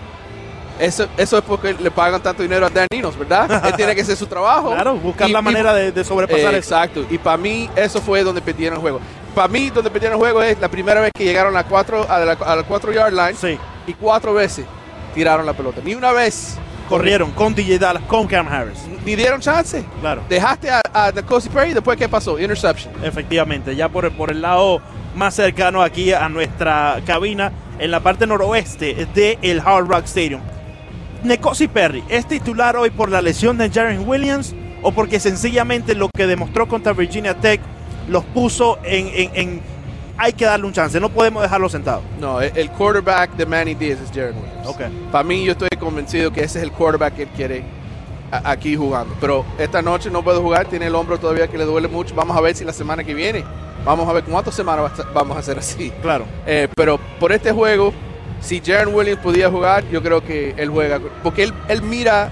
eso, 0.80 1.08
eso 1.18 1.38
es 1.38 1.44
porque 1.44 1.74
le 1.74 1.90
pagan 1.92 2.22
tanto 2.22 2.44
dinero 2.44 2.66
a 2.66 2.70
Dan 2.70 2.88
Enos, 2.92 3.18
¿verdad? 3.18 3.66
Él 3.68 3.74
tiene 3.76 3.96
que 3.96 4.02
hacer 4.02 4.18
su 4.18 4.28
trabajo. 4.28 4.72
Claro, 4.74 4.96
buscar 4.96 5.30
Y- 5.30 5.32
la 5.34 5.40
y- 5.40 5.44
manera 5.44 5.74
de, 5.74 5.92
de 5.92 6.04
sobrepasar 6.04 6.54
Eh, 6.54 6.58
eso. 6.58 6.76
Exacto. 6.76 7.06
Y 7.10 7.18
para 7.18 7.38
mí 7.38 7.70
eso 7.76 8.02
fue 8.02 8.24
donde 8.24 8.42
perdieron 8.42 8.76
el 8.78 8.82
juego. 8.82 9.00
Para 9.34 9.48
mí 9.48 9.70
donde 9.70 9.90
perdieron 9.90 10.16
el 10.16 10.20
juego 10.20 10.42
es 10.44 10.60
la 10.60 10.68
primera 10.68 11.00
vez 11.00 11.12
que 11.16 11.24
llegaron 11.24 11.56
a, 11.56 11.64
cuatro, 11.64 12.06
a 12.10 12.20
la, 12.20 12.32
a 12.34 12.56
la 12.56 12.64
cuatro 12.64 12.92
yard 12.92 13.14
line 13.14 13.36
Sí, 13.36 13.58
y 13.88 13.94
cuatro 13.94 14.34
veces 14.34 14.66
tiraron 15.16 15.46
la 15.46 15.54
pelota. 15.54 15.80
Ni 15.84 15.96
una 15.96 16.12
vez 16.12 16.58
corrieron 16.88 17.32
con 17.32 17.54
DJ 17.54 17.80
Dallas, 17.80 18.04
con 18.08 18.28
Cam 18.28 18.48
Harris. 18.48 18.80
Ni 19.06 19.16
dieron 19.16 19.40
chance. 19.42 19.84
Claro. 20.02 20.24
Dejaste 20.30 20.70
a, 20.70 20.82
a 20.94 21.12
Perry 21.12 21.72
y 21.72 21.74
después 21.74 21.98
¿qué 21.98 22.10
pasó? 22.10 22.40
Interception. 22.40 22.94
Efectivamente, 23.04 23.76
ya 23.76 23.90
por, 23.90 24.10
por 24.12 24.32
el 24.32 24.42
lado 24.42 24.82
más 25.16 25.36
cercano 25.36 25.82
aquí 25.82 26.14
a 26.14 26.30
nuestra 26.30 27.02
cabina, 27.06 27.52
en 27.80 27.92
la 27.92 28.00
parte 28.00 28.26
noroeste 28.28 29.08
del 29.14 29.60
Hard 29.60 29.88
Rock 29.88 30.06
Stadium. 30.06 30.42
Nekosi 31.24 31.68
Perry, 31.68 32.04
¿es 32.10 32.28
titular 32.28 32.76
hoy 32.78 32.90
por 32.92 33.10
la 33.10 33.22
lesión 33.22 33.58
de 33.58 33.70
Jaren 33.70 34.08
Williams 34.08 34.54
o 34.84 34.92
porque 34.92 35.20
sencillamente 35.20 35.96
lo 35.96 36.10
que 36.16 36.28
demostró 36.28 36.68
contra 36.68 36.94
Virginia 36.94 37.34
Tech 37.36 37.60
los 38.08 38.24
puso 38.26 38.78
en, 38.84 39.08
en- 39.08 39.32
en- 39.34 39.62
hay 40.18 40.34
que 40.34 40.46
darle 40.46 40.66
un 40.66 40.74
chance, 40.74 41.00
no 41.00 41.10
podemos 41.10 41.44
dejarlo 41.44 41.70
sentado? 41.70 42.02
No, 42.20 42.42
el, 42.42 42.70
quarterback 42.72 43.32
de 43.36 43.46
Manny 43.46 43.76
Diaz 43.76 44.00
es 44.04 44.10
Jared 44.10 44.34
Williams. 44.36 44.68
Ok. 44.68 44.82
Para 45.12 45.24
mí 45.24 45.44
yo 45.46 45.52
estoy 45.54 45.70
convencido 45.80 46.32
que 46.32 46.44
ese 46.44 46.60
es 46.60 46.64
el 46.64 46.72
quarterback 46.72 47.16
que 47.16 47.24
él 47.24 47.30
quiere 47.36 47.64
aquí 48.32 48.76
jugando. 48.76 49.16
Pero 49.22 49.46
esta 49.58 49.82
noche 49.82 50.10
no 50.10 50.24
puede 50.24 50.40
jugar, 50.40 50.66
tiene 50.68 50.88
el 50.88 50.96
hombro 50.96 51.18
todavía 51.20 51.48
que 51.48 51.58
le 51.58 51.66
duele 51.66 51.88
mucho. 51.88 52.16
Vamos 52.16 52.36
a 52.36 52.42
ver 52.42 52.56
si 52.56 52.66
la 52.66 52.74
semana 52.74 53.04
que 53.04 53.14
viene, 53.14 53.44
vamos 53.86 54.08
a 54.10 54.14
ver 54.14 54.24
cuántas 54.24 54.56
semanas 54.56 54.92
vamos 55.14 55.38
a 55.38 55.40
hacer 55.40 55.58
así. 55.60 55.92
Claro. 56.02 56.26
Eh, 56.46 56.68
pero 56.76 57.00
por 57.20 57.32
este 57.32 57.52
juego, 57.52 57.94
si 58.42 58.60
Jaron 58.66 58.94
Williams 58.94 59.22
podía 59.22 59.50
jugar, 59.50 59.84
yo 59.90 60.02
creo 60.02 60.24
que 60.24 60.54
él 60.58 60.70
juega. 60.70 61.00
Porque 61.24 61.44
él, 61.44 61.54
él 61.70 61.82
mira 61.84 62.30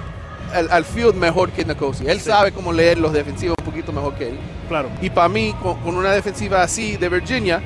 al, 0.53 0.69
al 0.71 0.85
field 0.85 1.15
mejor 1.15 1.51
que 1.51 1.63
Nakosi. 1.65 2.05
Él 2.07 2.19
Sí. 2.19 2.29
sabe 2.29 2.51
cómo 2.51 2.73
leer 2.73 2.97
los 2.97 3.13
defensivos 3.13 3.55
un 3.59 3.65
poquito 3.65 3.91
mejor 3.91 4.15
que 4.15 4.29
él. 4.29 4.37
Claro. 4.67 4.89
Y 5.01 5.09
para 5.09 5.29
mí, 5.29 5.55
con, 5.61 5.79
con 5.81 5.95
una 5.95 6.11
defensiva 6.11 6.61
así 6.61 6.97
de 6.97 7.07
Virginia, 7.09 7.61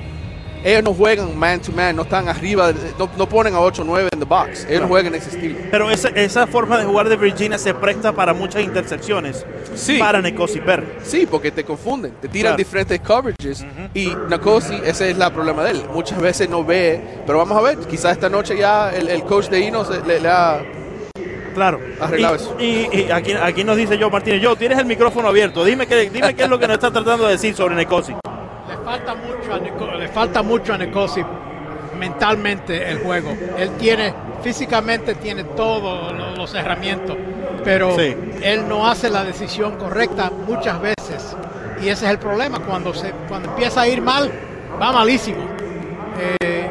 ellos 0.64 0.84
no 0.84 0.94
juegan 0.94 1.38
man 1.38 1.62
to 1.62 1.72
man, 1.72 1.96
no 1.96 2.02
están 2.04 2.28
arriba, 2.28 2.72
no, 2.98 3.10
no 3.18 3.30
ponen 3.30 3.54
a 3.56 3.60
8 3.60 3.82
o 3.82 3.86
9 3.86 4.10
en 4.12 4.20
the 4.20 4.26
box. 4.26 4.60
Ellos 4.66 4.68
Claro. 4.68 4.88
juegan 4.88 5.16
ese 5.16 5.30
estilo. 5.30 5.58
Pero 5.72 5.90
esa, 5.92 6.10
esa 6.10 6.48
forma 6.48 6.78
de 6.78 6.86
jugar 6.86 7.08
de 7.10 7.16
Virginia 7.18 7.58
se 7.58 7.74
presta 7.74 8.12
para 8.14 8.34
muchas 8.34 8.62
intercepciones 8.64 9.46
Sí. 9.76 9.98
para 9.98 10.22
Nekosi 10.22 10.60
Perry. 10.60 10.88
Sí, 11.04 11.28
porque 11.30 11.52
te 11.52 11.64
confunden, 11.64 12.14
te 12.22 12.28
tiran 12.28 12.52
Claro. 12.52 12.58
diferentes 12.58 13.00
coverages 13.02 13.62
Ujú. 13.62 13.90
y 13.94 14.14
Nakosi, 14.30 14.76
ese 14.84 15.10
es 15.12 15.18
el 15.18 15.32
problema 15.32 15.64
de 15.64 15.72
él. 15.72 15.84
Muchas 15.94 16.20
veces 16.20 16.50
no 16.50 16.64
ve, 16.64 17.02
pero 17.26 17.38
vamos 17.40 17.58
a 17.58 17.62
ver, 17.62 17.78
quizás 17.80 18.14
esta 18.14 18.30
noche 18.30 18.58
ya 18.58 18.90
el, 18.92 19.08
el 19.10 19.24
coach 19.24 19.48
de 19.50 19.60
Inos 19.62 19.90
le, 20.06 20.20
le 20.20 20.28
ha... 20.30 20.62
Claro. 21.56 21.80
Arreglado 22.00 22.36
y, 22.36 22.38
eso. 22.38 22.56
y- 22.60 22.98
y 23.08 23.12
aquí, 23.12 23.34
aquí 23.34 23.64
nos 23.64 23.76
dice 23.76 23.98
Joe 24.00 24.10
Martínez, 24.10 24.42
Joe, 24.44 24.56
tienes 24.56 24.78
el 24.78 24.86
micrófono 24.86 25.28
abierto. 25.28 25.66
Dime 25.66 25.88
qué, 25.88 26.10
dime 26.10 26.34
qué 26.36 26.44
es 26.44 26.50
lo 26.50 26.60
que 26.60 26.68
nos 26.68 26.76
está 26.76 26.92
tratando 26.92 27.26
de 27.26 27.32
decir 27.34 27.56
sobre 27.56 27.76
Necosi. 27.76 28.14
Le 28.80 28.86
falta 28.86 29.16
mucho 29.16 29.54
a 29.54 29.60
Nico- 29.60 29.92
le 29.98 30.08
falta 30.08 30.42
mucho 30.44 30.74
a 30.74 30.78
Nicosi 30.78 31.22
mentalmente 31.98 32.90
el 32.90 33.00
juego. 33.00 33.36
Él 33.58 33.72
tiene 33.78 34.14
físicamente 34.42 35.16
tiene 35.16 35.44
todos 35.44 36.14
lo- 36.14 36.36
los 36.36 36.54
herramientas, 36.56 37.16
pero 37.64 37.96
Sí. 37.98 38.16
él 38.42 38.68
no 38.70 38.88
hace 38.88 39.10
la 39.10 39.24
decisión 39.26 39.76
correcta 39.76 40.32
muchas 40.48 40.80
veces. 40.82 41.36
Y 41.82 41.90
ese 41.90 42.06
es 42.06 42.12
el 42.12 42.20
problema 42.20 42.60
cuando 42.60 42.94
se 42.94 43.12
cuando 43.28 43.50
empieza 43.50 43.82
a 43.82 43.88
ir 43.88 44.02
mal, 44.02 44.32
va 44.82 44.92
malísimo. 44.94 45.44
Eh, 46.40 46.70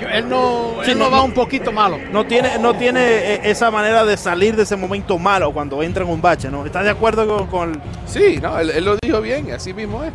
yo- 0.00 0.08
él 0.08 0.28
no 0.28 0.74
Sí, 0.84 0.92
él 0.92 0.98
no- 0.98 1.04
no 1.06 1.10
va 1.10 1.22
un 1.22 1.32
poquito 1.32 1.70
malo. 1.72 1.98
No 2.12 2.24
tiene, 2.26 2.58
no 2.58 2.74
tiene 2.74 3.00
eh, 3.34 3.40
esa 3.44 3.70
manera 3.70 4.04
de 4.04 4.16
salir 4.16 4.54
de 4.56 4.62
ese 4.62 4.76
momento 4.76 5.18
malo 5.18 5.52
cuando 5.52 5.82
entra 5.82 6.04
en 6.04 6.10
un 6.10 6.20
bache, 6.22 6.50
¿no? 6.50 6.64
¿Estás 6.64 6.84
de 6.84 6.90
acuerdo 6.90 7.26
con, 7.26 7.46
con 7.48 7.82
Sí, 8.06 8.38
no, 8.40 8.58
él, 8.58 8.70
él 8.70 8.84
lo 8.84 8.96
dijo 9.02 9.20
bien, 9.20 9.50
así 9.52 9.72
mismo 9.74 10.02
es. 10.04 10.12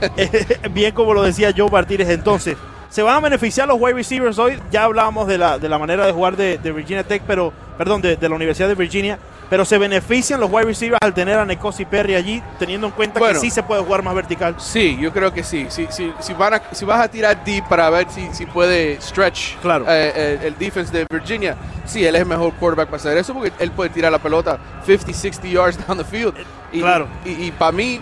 bien 0.72 0.94
como 0.94 1.14
lo 1.14 1.22
decía 1.22 1.52
Joe 1.56 1.70
Martínez 1.70 2.08
entonces? 2.08 2.56
¿Se 2.90 3.02
van 3.02 3.16
a 3.16 3.20
beneficiar 3.20 3.68
los 3.68 3.78
wide 3.78 3.94
receivers 3.94 4.38
hoy? 4.38 4.58
Ya 4.70 4.84
hablábamos 4.84 5.26
de 5.28 5.36
la, 5.36 5.58
de 5.58 5.68
la 5.68 5.78
manera 5.78 6.06
de 6.06 6.12
jugar 6.12 6.36
de, 6.36 6.56
de 6.56 6.72
Virginia 6.72 7.04
Tech, 7.04 7.22
pero, 7.26 7.52
perdón, 7.76 8.00
de, 8.00 8.16
de 8.16 8.28
la 8.30 8.34
Universidad 8.34 8.66
de 8.66 8.74
Virginia. 8.74 9.18
pero 9.50 9.66
se 9.66 9.76
benefician 9.76 10.40
los 10.40 10.50
wide 10.50 10.64
receivers 10.64 10.98
al 11.02 11.12
tener 11.12 11.38
a 11.38 11.44
Necosi 11.44 11.84
Perry 11.84 12.14
allí, 12.14 12.42
teniendo 12.58 12.86
en 12.86 12.92
cuenta 12.94 13.18
Bueno. 13.20 13.34
que 13.34 13.40
sí 13.40 13.50
se 13.50 13.62
puede 13.62 13.82
jugar 13.82 14.02
más 14.02 14.14
vertical. 14.14 14.54
Sí, 14.58 14.96
yo 14.98 15.12
creo 15.12 15.32
que 15.34 15.42
sí. 15.44 15.66
Si, 15.68 15.86
si, 15.90 16.10
si, 16.18 16.32
van 16.32 16.54
a- 16.54 16.62
si 16.72 16.86
vas 16.86 17.00
a 17.00 17.08
tirar 17.08 17.44
deep 17.44 17.68
para 17.68 17.90
ver 17.90 18.06
si, 18.10 18.26
si 18.32 18.46
puede 18.46 18.98
stretch 19.02 19.56
Claro. 19.60 19.84
eh, 19.86 20.12
eh, 20.14 20.38
el 20.44 20.56
defense 20.58 20.90
de 20.90 21.04
Virginia, 21.10 21.56
sí, 21.84 22.06
él 22.06 22.14
es 22.14 22.22
el 22.22 22.26
mejor 22.28 22.54
quarterback 22.54 22.88
para 22.88 22.96
hacer 22.96 23.18
eso 23.18 23.34
porque 23.34 23.52
él 23.58 23.70
puede 23.72 23.90
tirar 23.90 24.10
la 24.12 24.18
pelota 24.18 24.58
50, 24.86 25.12
60 25.12 25.46
yards 25.48 25.78
down 25.86 25.98
the 25.98 26.04
field. 26.04 26.32
Y, 26.72 26.80
Claro. 26.80 27.06
Y, 27.26 27.50
para 27.52 27.72
mí 27.72 28.00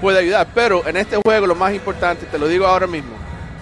puede 0.00 0.18
ayudar. 0.18 0.48
Pero 0.54 0.86
en 0.86 0.96
este 0.96 1.16
juego 1.16 1.46
lo 1.46 1.54
más 1.54 1.74
importante, 1.74 2.26
te 2.26 2.38
lo 2.38 2.48
digo 2.48 2.66
ahora 2.66 2.86
mismo, 2.86 3.12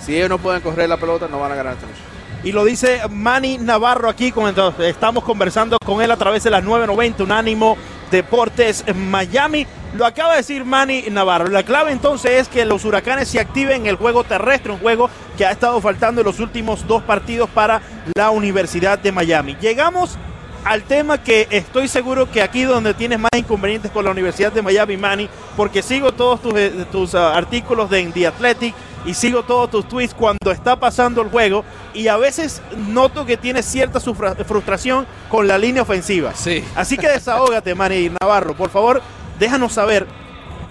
si 0.01 0.17
ellos 0.17 0.29
no 0.29 0.39
pueden 0.39 0.61
correr 0.61 0.89
la 0.89 0.97
pelota, 0.97 1.29
no 1.31 1.41
van 1.41 1.53
a 1.53 1.55
ganar 1.55 1.75
esta 1.75 1.87
noche. 1.87 2.01
Y 2.45 2.53
lo 2.53 2.65
dice 2.65 3.01
Manny 3.11 3.59
Navarro 3.59 4.09
aquí, 4.09 4.33
estamos 4.81 5.25
conversando 5.25 5.77
con 5.85 6.01
él 6.01 6.11
a 6.11 6.17
través 6.17 6.45
de 6.45 6.51
las 6.51 6.63
990, 6.63 7.25
Unánimo 7.25 7.77
Deportes 8.13 8.85
Miami. 8.95 9.67
Lo 9.97 10.07
acaba 10.07 10.33
de 10.33 10.39
decir 10.39 10.65
Manny 10.65 11.07
Navarro. 11.11 11.49
La 11.49 11.65
clave 11.65 11.91
entonces 11.91 12.33
es 12.33 12.49
que 12.49 12.65
los 12.65 12.85
huracanes 12.85 13.29
se 13.29 13.41
activen 13.41 13.83
en 13.83 13.87
el 13.89 13.97
juego 13.97 14.23
terrestre, 14.23 14.71
un 14.71 14.79
juego 14.79 15.11
que 15.37 15.47
ha 15.47 15.51
estado 15.51 15.81
faltando 15.81 16.21
en 16.21 16.27
los 16.27 16.39
últimos 16.39 16.87
dos 16.87 17.03
partidos 17.03 17.51
para 17.51 17.83
la 18.17 18.31
Universidad 18.31 18.99
de 18.99 19.11
Miami. 19.11 19.57
Llegamos 19.61 20.17
al 20.65 20.83
tema 20.83 21.23
que 21.23 21.47
estoy 21.51 21.89
seguro 21.89 22.31
que 22.31 22.43
aquí 22.43 22.63
donde 22.65 22.93
tienes 22.95 23.19
más 23.19 23.31
inconvenientes 23.37 23.91
con 23.91 24.05
la 24.05 24.11
Universidad 24.11 24.53
de 24.53 24.61
Miami, 24.63 24.97
Manny, 24.97 25.29
porque 25.57 25.83
sigo 25.83 26.13
todos 26.13 26.43
tus, 26.43 26.55
eh, 26.57 26.73
tus 26.93 27.15
ah, 27.15 27.37
artículos 27.37 27.89
de 27.91 28.05
The 28.05 28.27
Athletic 28.27 28.75
y 29.07 29.15
sigo 29.15 29.43
todos 29.45 29.71
tus 29.71 29.89
tweets 29.89 30.13
cuando 30.13 30.51
está 30.51 30.79
pasando 30.79 31.23
el 31.23 31.29
juego 31.31 31.65
y 31.95 32.09
a 32.09 32.17
veces 32.17 32.61
noto 32.77 33.25
que 33.25 33.37
tienes 33.37 33.65
cierta 33.65 34.01
frustración 34.01 35.07
con 35.31 35.47
la 35.49 35.57
línea 35.57 35.83
ofensiva. 35.83 36.35
Sí. 36.35 36.63
Así 36.75 36.99
que 36.99 37.09
desahógate, 37.09 37.75
Manny 37.75 38.11
Navarro, 38.21 38.55
por 38.55 38.69
favor, 38.71 39.01
déjanos 39.39 39.73
saber 39.73 40.07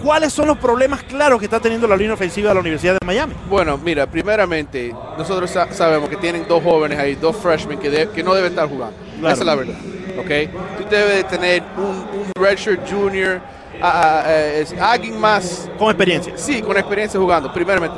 cuáles 0.02 0.32
son 0.32 0.46
los 0.46 0.58
problemas 0.58 1.02
claros 1.02 1.40
que 1.40 1.46
está 1.46 1.58
teniendo 1.58 1.88
la 1.88 1.96
línea 1.96 2.14
ofensiva 2.14 2.50
de 2.50 2.54
la 2.54 2.60
Universidad 2.60 2.96
de 3.00 3.04
Miami. 3.04 3.34
Bueno, 3.48 3.76
mira, 3.78 4.06
primeramente, 4.06 4.94
nosotros 5.16 5.50
sa- 5.50 5.72
sabemos 5.72 6.08
que 6.08 6.16
tienen 6.16 6.46
dos 6.46 6.62
jóvenes 6.62 6.98
ahí, 6.98 7.16
dos 7.16 7.34
freshmen 7.36 7.78
que, 7.80 8.08
que 8.14 8.22
no 8.22 8.34
deben 8.34 8.52
estar 8.52 8.68
jugando. 8.68 8.94
Claro. 9.18 9.34
Esa 9.34 9.42
es 9.42 9.46
la 9.46 9.54
verdad. 9.54 9.74
¿ok? 10.18 10.78
Tú 10.78 10.84
debes 10.90 11.16
de 11.16 11.24
tener 11.24 11.62
un, 11.76 11.84
un 12.20 12.32
redshirt 12.40 12.88
junior, 12.90 13.40
ah, 13.80 14.22
ah, 14.24 14.32
es 14.32 14.72
alguien 14.80 15.18
más, 15.20 15.68
Con 15.78 15.88
experiencia. 15.88 16.32
sí, 16.36 16.60
con 16.62 16.76
experiencia 16.76 17.18
jugando, 17.18 17.52
primeramente. 17.52 17.96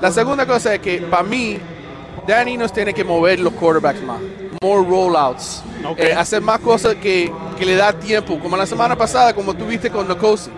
La 0.00 0.10
segunda 0.10 0.46
cosa 0.46 0.74
es 0.74 0.80
que 0.80 0.98
para 1.02 1.22
mí, 1.22 1.58
Danny 2.26 2.56
nos 2.56 2.72
tiene 2.72 2.92
que 2.92 3.04
mover 3.04 3.40
los 3.40 3.52
quarterbacks 3.54 4.02
más. 4.02 4.18
More 4.62 4.86
rollouts. 4.86 5.62
Ok. 5.88 5.98
Eh, 5.98 6.12
hacer 6.12 6.40
más 6.40 6.60
cosas 6.60 6.94
que, 6.96 7.32
que 7.58 7.64
le 7.64 7.76
da 7.76 7.92
tiempo. 7.92 8.38
Como 8.38 8.56
la 8.56 8.66
semana 8.66 8.96
pasada, 8.96 9.32
como 9.32 9.54
tuviste 9.54 9.90
con 9.90 10.08
Nkosi. 10.08 10.50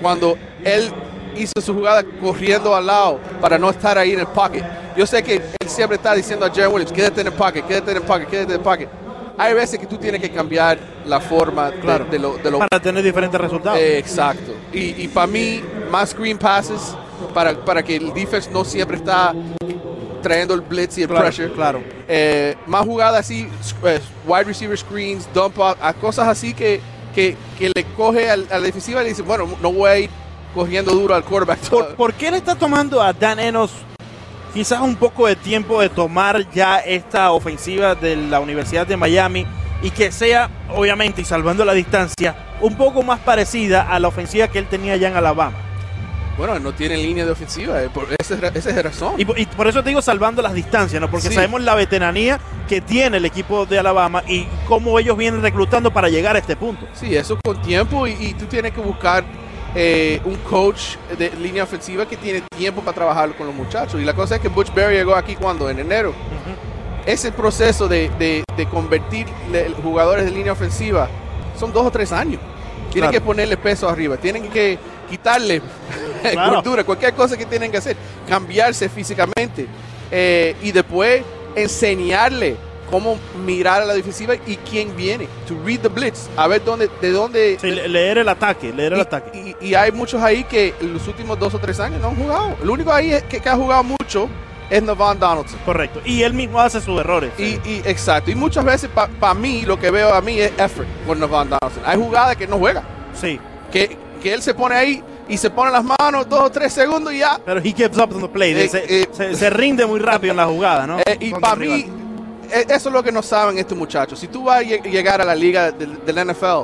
Cuando 0.00 0.36
él 0.64 0.92
hizo 1.36 1.52
su 1.60 1.74
jugada 1.74 2.04
corriendo 2.20 2.74
al 2.74 2.86
lado 2.86 3.18
para 3.40 3.58
no 3.58 3.70
estar 3.70 3.96
ahí 3.98 4.12
en 4.12 4.20
el 4.20 4.26
pocket. 4.26 4.62
Yo 4.96 5.06
sé 5.06 5.22
que 5.22 5.34
él 5.36 5.68
siempre 5.68 5.96
está 5.96 6.14
diciendo 6.14 6.46
a 6.46 6.50
Jerry 6.50 6.68
Williams, 6.68 6.92
quédate 6.92 7.20
en 7.22 7.26
el 7.28 7.32
pocket, 7.32 7.62
quédate 7.62 7.90
en 7.90 7.96
el 7.96 8.02
pocket, 8.02 8.26
quédate 8.26 8.52
en 8.52 8.58
el 8.58 8.64
pocket. 8.64 8.88
Hay 9.36 9.52
veces 9.54 9.78
que 9.80 9.86
tú 9.86 9.96
tienes 9.98 10.20
que 10.20 10.30
cambiar 10.30 10.78
la 11.06 11.20
forma 11.20 11.70
de- 11.70 11.80
Claro. 11.80 12.04
de, 12.10 12.18
lo, 12.18 12.36
de 12.36 12.50
lo 12.50 12.58
Para 12.60 12.80
tener 12.80 13.02
diferentes 13.02 13.40
resultados. 13.40 13.78
eh, 13.80 13.98
exacto. 13.98 14.52
Y, 14.72 15.02
y 15.02 15.08
para 15.08 15.26
mí, 15.26 15.60
más 15.90 16.10
screen 16.10 16.38
passes 16.38 16.94
para, 17.32 17.52
para 17.64 17.82
que 17.82 17.96
el 17.96 18.12
defense 18.14 18.50
no 18.50 18.64
siempre 18.64 18.96
está 18.96 19.34
trayendo 20.22 20.54
el 20.54 20.60
blitz 20.62 20.96
y 20.98 21.02
el 21.02 21.08
claro, 21.08 21.24
pressure. 21.24 21.52
claro. 21.52 21.82
Eh, 22.08 22.56
más 22.66 22.82
jugadas 22.84 23.20
así, 23.20 23.48
eh, 23.84 24.00
wide 24.26 24.44
receiver 24.44 24.78
screens, 24.78 25.28
dump 25.34 25.58
off, 25.58 25.76
a 25.80 25.92
cosas 25.92 26.28
así 26.28 26.54
que, 26.54 26.80
que, 27.14 27.36
que 27.58 27.70
le 27.74 27.84
coge 27.96 28.30
al- 28.30 28.46
a 28.50 28.58
la 28.58 28.64
defensiva 28.64 29.00
y 29.00 29.04
le 29.04 29.10
dice, 29.10 29.22
bueno, 29.22 29.48
no 29.60 29.72
voy 29.72 29.90
a 29.90 29.98
ir 29.98 30.10
cogiendo 30.54 30.92
duro 30.92 31.14
al 31.14 31.24
quarterback. 31.24 31.58
¿Por, 31.68 31.94
por 31.96 32.14
qué 32.14 32.30
le 32.30 32.36
está 32.38 32.54
tomando 32.54 33.02
a 33.02 33.12
Dan 33.12 33.38
Enos 33.40 33.72
quizás 34.54 34.80
un 34.80 34.96
poco 34.96 35.26
de 35.26 35.36
tiempo 35.36 35.80
de 35.80 35.88
tomar 35.88 36.48
ya 36.52 36.78
esta 36.78 37.32
ofensiva 37.32 37.94
de 37.94 38.16
la 38.16 38.40
Universidad 38.40 38.86
de 38.86 38.96
Miami 38.96 39.46
y 39.82 39.90
que 39.90 40.10
sea, 40.12 40.48
obviamente, 40.74 41.20
y 41.20 41.24
salvando 41.24 41.64
la 41.64 41.72
distancia, 41.74 42.34
un 42.60 42.76
poco 42.76 43.02
más 43.02 43.18
parecida 43.20 43.82
a 43.82 43.98
la 43.98 44.08
ofensiva 44.08 44.48
que 44.48 44.58
él 44.60 44.66
tenía 44.66 44.96
ya 44.96 45.08
en 45.08 45.16
Alabama? 45.16 45.56
Bueno, 46.38 46.58
no 46.58 46.72
tiene 46.72 46.96
línea 46.96 47.24
de 47.24 47.30
ofensiva, 47.30 47.80
eh, 47.82 47.88
por, 47.92 48.06
esa, 48.18 48.34
es, 48.34 48.64
la 48.66 48.82
razón. 48.82 49.14
Y, 49.18 49.24
por- 49.24 49.38
y 49.38 49.46
por 49.46 49.68
eso 49.68 49.82
te 49.84 49.90
digo 49.90 50.02
salvando 50.02 50.42
las 50.42 50.52
distancias, 50.54 51.00
¿no? 51.00 51.08
Porque 51.08 51.28
Sí. 51.28 51.34
sabemos 51.34 51.62
la 51.62 51.74
veteranía 51.76 52.40
que 52.68 52.80
tiene 52.80 53.18
el 53.18 53.24
equipo 53.24 53.66
de 53.66 53.78
Alabama 53.78 54.22
y 54.26 54.46
cómo 54.66 54.98
ellos 54.98 55.16
vienen 55.16 55.42
reclutando 55.42 55.92
para 55.92 56.08
llegar 56.08 56.34
a 56.34 56.40
este 56.40 56.56
punto. 56.56 56.86
Sí, 56.94 57.14
eso 57.14 57.38
con 57.44 57.60
tiempo 57.62 58.06
y, 58.08 58.12
y 58.18 58.34
tú 58.34 58.46
tienes 58.46 58.72
que 58.72 58.80
buscar 58.80 59.22
eh, 59.74 60.20
un 60.24 60.36
coach 60.36 60.96
de 61.18 61.30
línea 61.36 61.64
ofensiva 61.64 62.06
que 62.06 62.16
tiene 62.16 62.42
tiempo 62.56 62.80
para 62.82 62.94
trabajar 62.94 63.34
con 63.36 63.46
los 63.46 63.54
muchachos. 63.56 64.00
Y 64.00 64.04
la 64.04 64.14
cosa 64.14 64.36
es 64.36 64.40
que 64.40 64.48
Butch 64.48 64.72
Berry 64.72 64.96
llegó 64.96 65.14
aquí 65.14 65.34
cuando, 65.36 65.68
en 65.68 65.78
enero. 65.80 66.14
Ese 67.06 67.32
proceso 67.32 67.86
de, 67.88 68.08
de- 68.18 68.44
de 68.56 68.66
convertir 68.66 69.26
jugadores 69.82 70.24
de 70.24 70.30
línea 70.30 70.52
ofensiva 70.52 71.08
son 71.58 71.72
dos 71.72 71.86
o 71.86 71.90
tres 71.90 72.12
años. 72.12 72.40
Tienen 72.92 73.10
Claro. 73.10 73.12
que 73.12 73.20
ponerle 73.20 73.56
peso 73.56 73.88
arriba, 73.88 74.16
tienen 74.16 74.48
que 74.48 74.78
quitarle 75.10 75.60
Claro. 76.22 76.54
cultura, 76.54 76.84
cualquier 76.84 77.12
cosa 77.14 77.36
que 77.36 77.44
tienen 77.44 77.70
que 77.70 77.76
hacer, 77.78 77.96
cambiarse 78.28 78.88
físicamente 78.88 79.66
eh, 80.10 80.54
y 80.62 80.70
después 80.72 81.22
enseñarle 81.56 82.56
cómo 82.90 83.18
mirar 83.44 83.82
a 83.82 83.84
la 83.84 83.94
defensiva 83.94 84.34
y 84.34 84.56
quién 84.68 84.94
viene. 84.96 85.26
To 85.48 85.54
read 85.64 85.80
the 85.80 85.88
blitz, 85.88 86.28
a 86.36 86.46
ver 86.48 86.64
dónde, 86.64 86.88
de 87.00 87.10
dónde. 87.10 87.58
Sí, 87.60 87.70
le- 87.70 87.88
leer 87.88 88.18
el 88.18 88.28
ataque, 88.28 88.72
leer 88.72 88.92
el 88.92 88.98
y, 88.98 89.02
ataque. 89.02 89.56
y- 89.60 89.66
y 89.68 89.74
hay 89.74 89.92
muchos 89.92 90.22
ahí 90.22 90.44
que 90.44 90.74
en 90.80 90.92
los 90.94 91.06
últimos 91.08 91.38
dos 91.38 91.54
o 91.54 91.58
tres 91.58 91.80
años 91.80 92.00
no 92.00 92.08
han 92.08 92.16
jugado. 92.16 92.56
El 92.62 92.70
único 92.70 92.92
ahí 92.92 93.10
que, 93.28 93.40
que 93.40 93.48
ha 93.48 93.56
jugado 93.56 93.82
mucho 93.84 94.28
es 94.70 94.82
Navon 94.82 95.18
Donaldson. 95.18 95.58
Correcto. 95.64 96.00
Y 96.04 96.22
él 96.22 96.32
mismo 96.34 96.60
hace 96.60 96.80
sus 96.80 96.98
errores. 97.00 97.32
Y, 97.38 97.58
y- 97.68 97.82
exacto. 97.84 98.30
Y 98.30 98.34
muchas 98.34 98.64
veces 98.64 98.88
para 99.20 99.34
mí 99.34 99.62
lo 99.62 99.78
que 99.78 99.90
veo 99.90 100.14
a 100.14 100.20
mí 100.20 100.40
es 100.40 100.52
effort 100.58 100.88
con 101.06 101.20
Navon 101.20 101.50
Donaldson. 101.50 101.82
Hay 101.84 101.96
jugadas 101.98 102.36
que 102.36 102.46
no 102.46 102.58
juega. 102.58 102.82
Sí. 103.14 103.38
Que, 103.70 103.96
que 104.22 104.32
él 104.32 104.40
se 104.42 104.54
pone 104.54 104.74
ahí 104.74 105.02
y 105.28 105.36
se 105.38 105.50
pone 105.50 105.70
las 105.70 105.84
manos 105.84 106.28
dos 106.28 106.40
o 106.40 106.50
tres 106.50 106.72
segundos 106.72 107.12
y 107.12 107.18
ya. 107.18 107.38
Pero 107.44 107.60
he 107.60 107.72
keeps 107.72 107.96
up 107.98 108.14
on 108.14 108.22
the 108.22 108.28
play. 108.28 108.52
Eh, 108.54 108.68
se, 108.68 109.02
eh, 109.02 109.08
se- 109.12 109.34
se 109.34 109.50
rinde 109.50 109.84
muy 109.86 110.00
rápido 110.00 110.30
en 110.32 110.36
la 110.38 110.46
jugada, 110.46 110.86
¿no? 110.86 110.98
Eh, 111.00 111.16
y 111.20 111.30
para 111.32 111.56
mí, 111.56 111.86
eso 112.52 112.88
es 112.88 112.92
lo 112.92 113.02
que 113.02 113.12
no 113.12 113.22
saben 113.22 113.58
estos 113.58 113.76
muchachos. 113.76 114.18
Si 114.18 114.28
tú 114.28 114.44
vas 114.44 114.58
a 114.58 114.62
lleg- 114.62 114.82
llegar 114.90 115.20
a 115.20 115.24
la 115.24 115.34
liga 115.34 115.70
del, 115.72 116.04
del 116.04 116.18
NFL, 116.30 116.62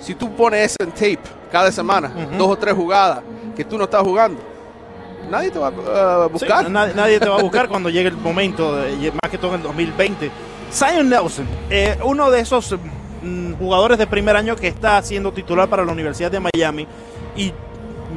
si 0.00 0.14
tú 0.14 0.34
pones 0.34 0.70
eso 0.72 0.76
en 0.80 0.90
tape 0.92 1.18
cada 1.50 1.70
semana, 1.72 2.08
Ujú. 2.14 2.36
dos 2.38 2.48
o 2.50 2.56
tres 2.56 2.74
jugadas 2.74 3.20
que 3.56 3.64
tú 3.64 3.78
no 3.78 3.84
estás 3.84 4.02
jugando, 4.02 4.40
nadie 5.30 5.50
te 5.50 5.58
va 5.58 5.68
a 5.68 5.70
uh, 5.70 6.26
Sí, 6.26 6.32
buscar. 6.32 6.70
nadie, 6.70 6.94
nadie 6.94 7.18
te 7.20 7.28
va 7.28 7.36
a 7.38 7.42
buscar 7.42 7.68
cuando 7.68 7.88
llegue 7.90 8.08
el 8.08 8.16
momento, 8.16 8.76
de- 8.76 9.12
más 9.22 9.30
que 9.30 9.38
todo 9.38 9.52
en 9.52 9.56
el 9.58 9.62
2020. 9.62 10.30
Zion 10.72 11.08
Nelson, 11.08 11.46
eh, 11.70 11.96
uno 12.04 12.30
de 12.30 12.40
esos 12.40 12.74
mm, 13.22 13.54
jugadores 13.54 13.98
de 13.98 14.06
primer 14.06 14.36
año 14.36 14.56
que 14.56 14.68
está 14.68 15.00
siendo 15.02 15.32
titular 15.32 15.68
para 15.68 15.84
la 15.84 15.92
Universidad 15.92 16.30
de 16.30 16.40
Miami 16.40 16.86
y 17.36 17.52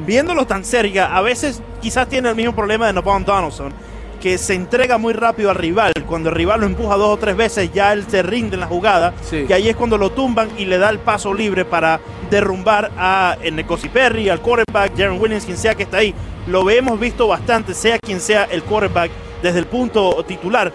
viéndolo 0.04 0.46
tan 0.46 0.64
cerca, 0.64 1.16
a 1.16 1.20
veces 1.20 1.62
quizás 1.80 2.08
tiene 2.08 2.28
el 2.28 2.34
mismo 2.36 2.54
problema 2.54 2.86
de 2.86 2.92
Navon 2.92 3.24
Donaldson, 3.24 3.72
que 4.20 4.38
se 4.38 4.54
entrega 4.54 4.98
muy 4.98 5.12
rápido 5.12 5.50
al 5.50 5.56
rival. 5.56 5.92
Cuando 6.06 6.28
el 6.28 6.34
rival 6.34 6.60
lo 6.60 6.66
empuja 6.66 6.96
dos 6.96 7.08
o 7.08 7.16
tres 7.16 7.36
veces, 7.36 7.72
ya 7.72 7.92
él 7.92 8.04
se 8.08 8.22
rinde 8.22 8.54
en 8.54 8.60
la 8.60 8.66
jugada. 8.66 9.14
Sí. 9.22 9.46
Y 9.48 9.52
ahí 9.52 9.68
es 9.68 9.76
cuando 9.76 9.98
lo 9.98 10.10
tumban 10.10 10.50
y 10.58 10.66
le 10.66 10.78
da 10.78 10.90
el 10.90 10.98
paso 10.98 11.32
libre 11.32 11.64
para 11.64 12.00
derrumbar 12.30 12.90
a 12.96 13.36
Necosi 13.50 13.88
Perry, 13.88 14.28
al 14.28 14.40
quarterback, 14.40 14.92
Jaren 14.96 15.20
Williams, 15.20 15.44
quien 15.44 15.56
sea 15.56 15.74
que 15.74 15.84
está 15.84 15.98
ahí. 15.98 16.14
Lo 16.46 16.68
hemos 16.70 17.00
visto 17.00 17.26
bastante, 17.26 17.74
sea 17.74 17.98
quien 17.98 18.20
sea 18.20 18.44
el 18.44 18.62
quarterback, 18.62 19.10
desde 19.42 19.58
el 19.58 19.66
punto 19.66 20.22
titular. 20.24 20.72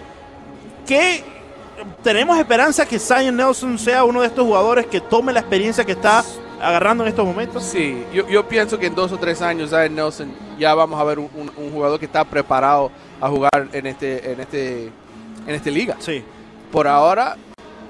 ¿Qué 0.86 1.24
tenemos 2.02 2.38
esperanza 2.38 2.86
que 2.86 2.98
Zion 2.98 3.36
Nelson 3.36 3.78
sea 3.78 4.04
uno 4.04 4.20
de 4.20 4.28
estos 4.28 4.44
jugadores 4.44 4.86
que 4.86 5.00
tome 5.00 5.32
la 5.32 5.40
experiencia 5.40 5.84
que 5.84 5.92
está 5.92 6.24
agarrando 6.60 7.04
en 7.04 7.08
estos 7.08 7.24
momentos? 7.26 7.62
Sí, 7.62 8.04
yo, 8.12 8.28
yo 8.28 8.46
pienso 8.48 8.78
que 8.78 8.86
en 8.86 8.94
dos 8.94 9.12
o 9.12 9.18
tres 9.18 9.42
años 9.42 9.70
Zion 9.70 9.94
Nelson 9.94 10.32
ya 10.58 10.74
vamos 10.74 10.98
a 11.00 11.04
ver 11.04 11.18
un, 11.18 11.28
un- 11.34 11.50
un 11.56 11.70
jugador 11.72 11.98
que 11.98 12.06
está 12.06 12.24
preparado 12.24 12.90
a 13.20 13.28
jugar 13.28 13.68
en 13.72 13.86
este, 13.86 14.32
en 14.32 14.40
este, 14.40 14.84
en 15.46 15.54
esta 15.54 15.70
liga. 15.70 15.96
Sí, 15.98 16.22
Por 16.72 16.86
ahora, 16.88 17.36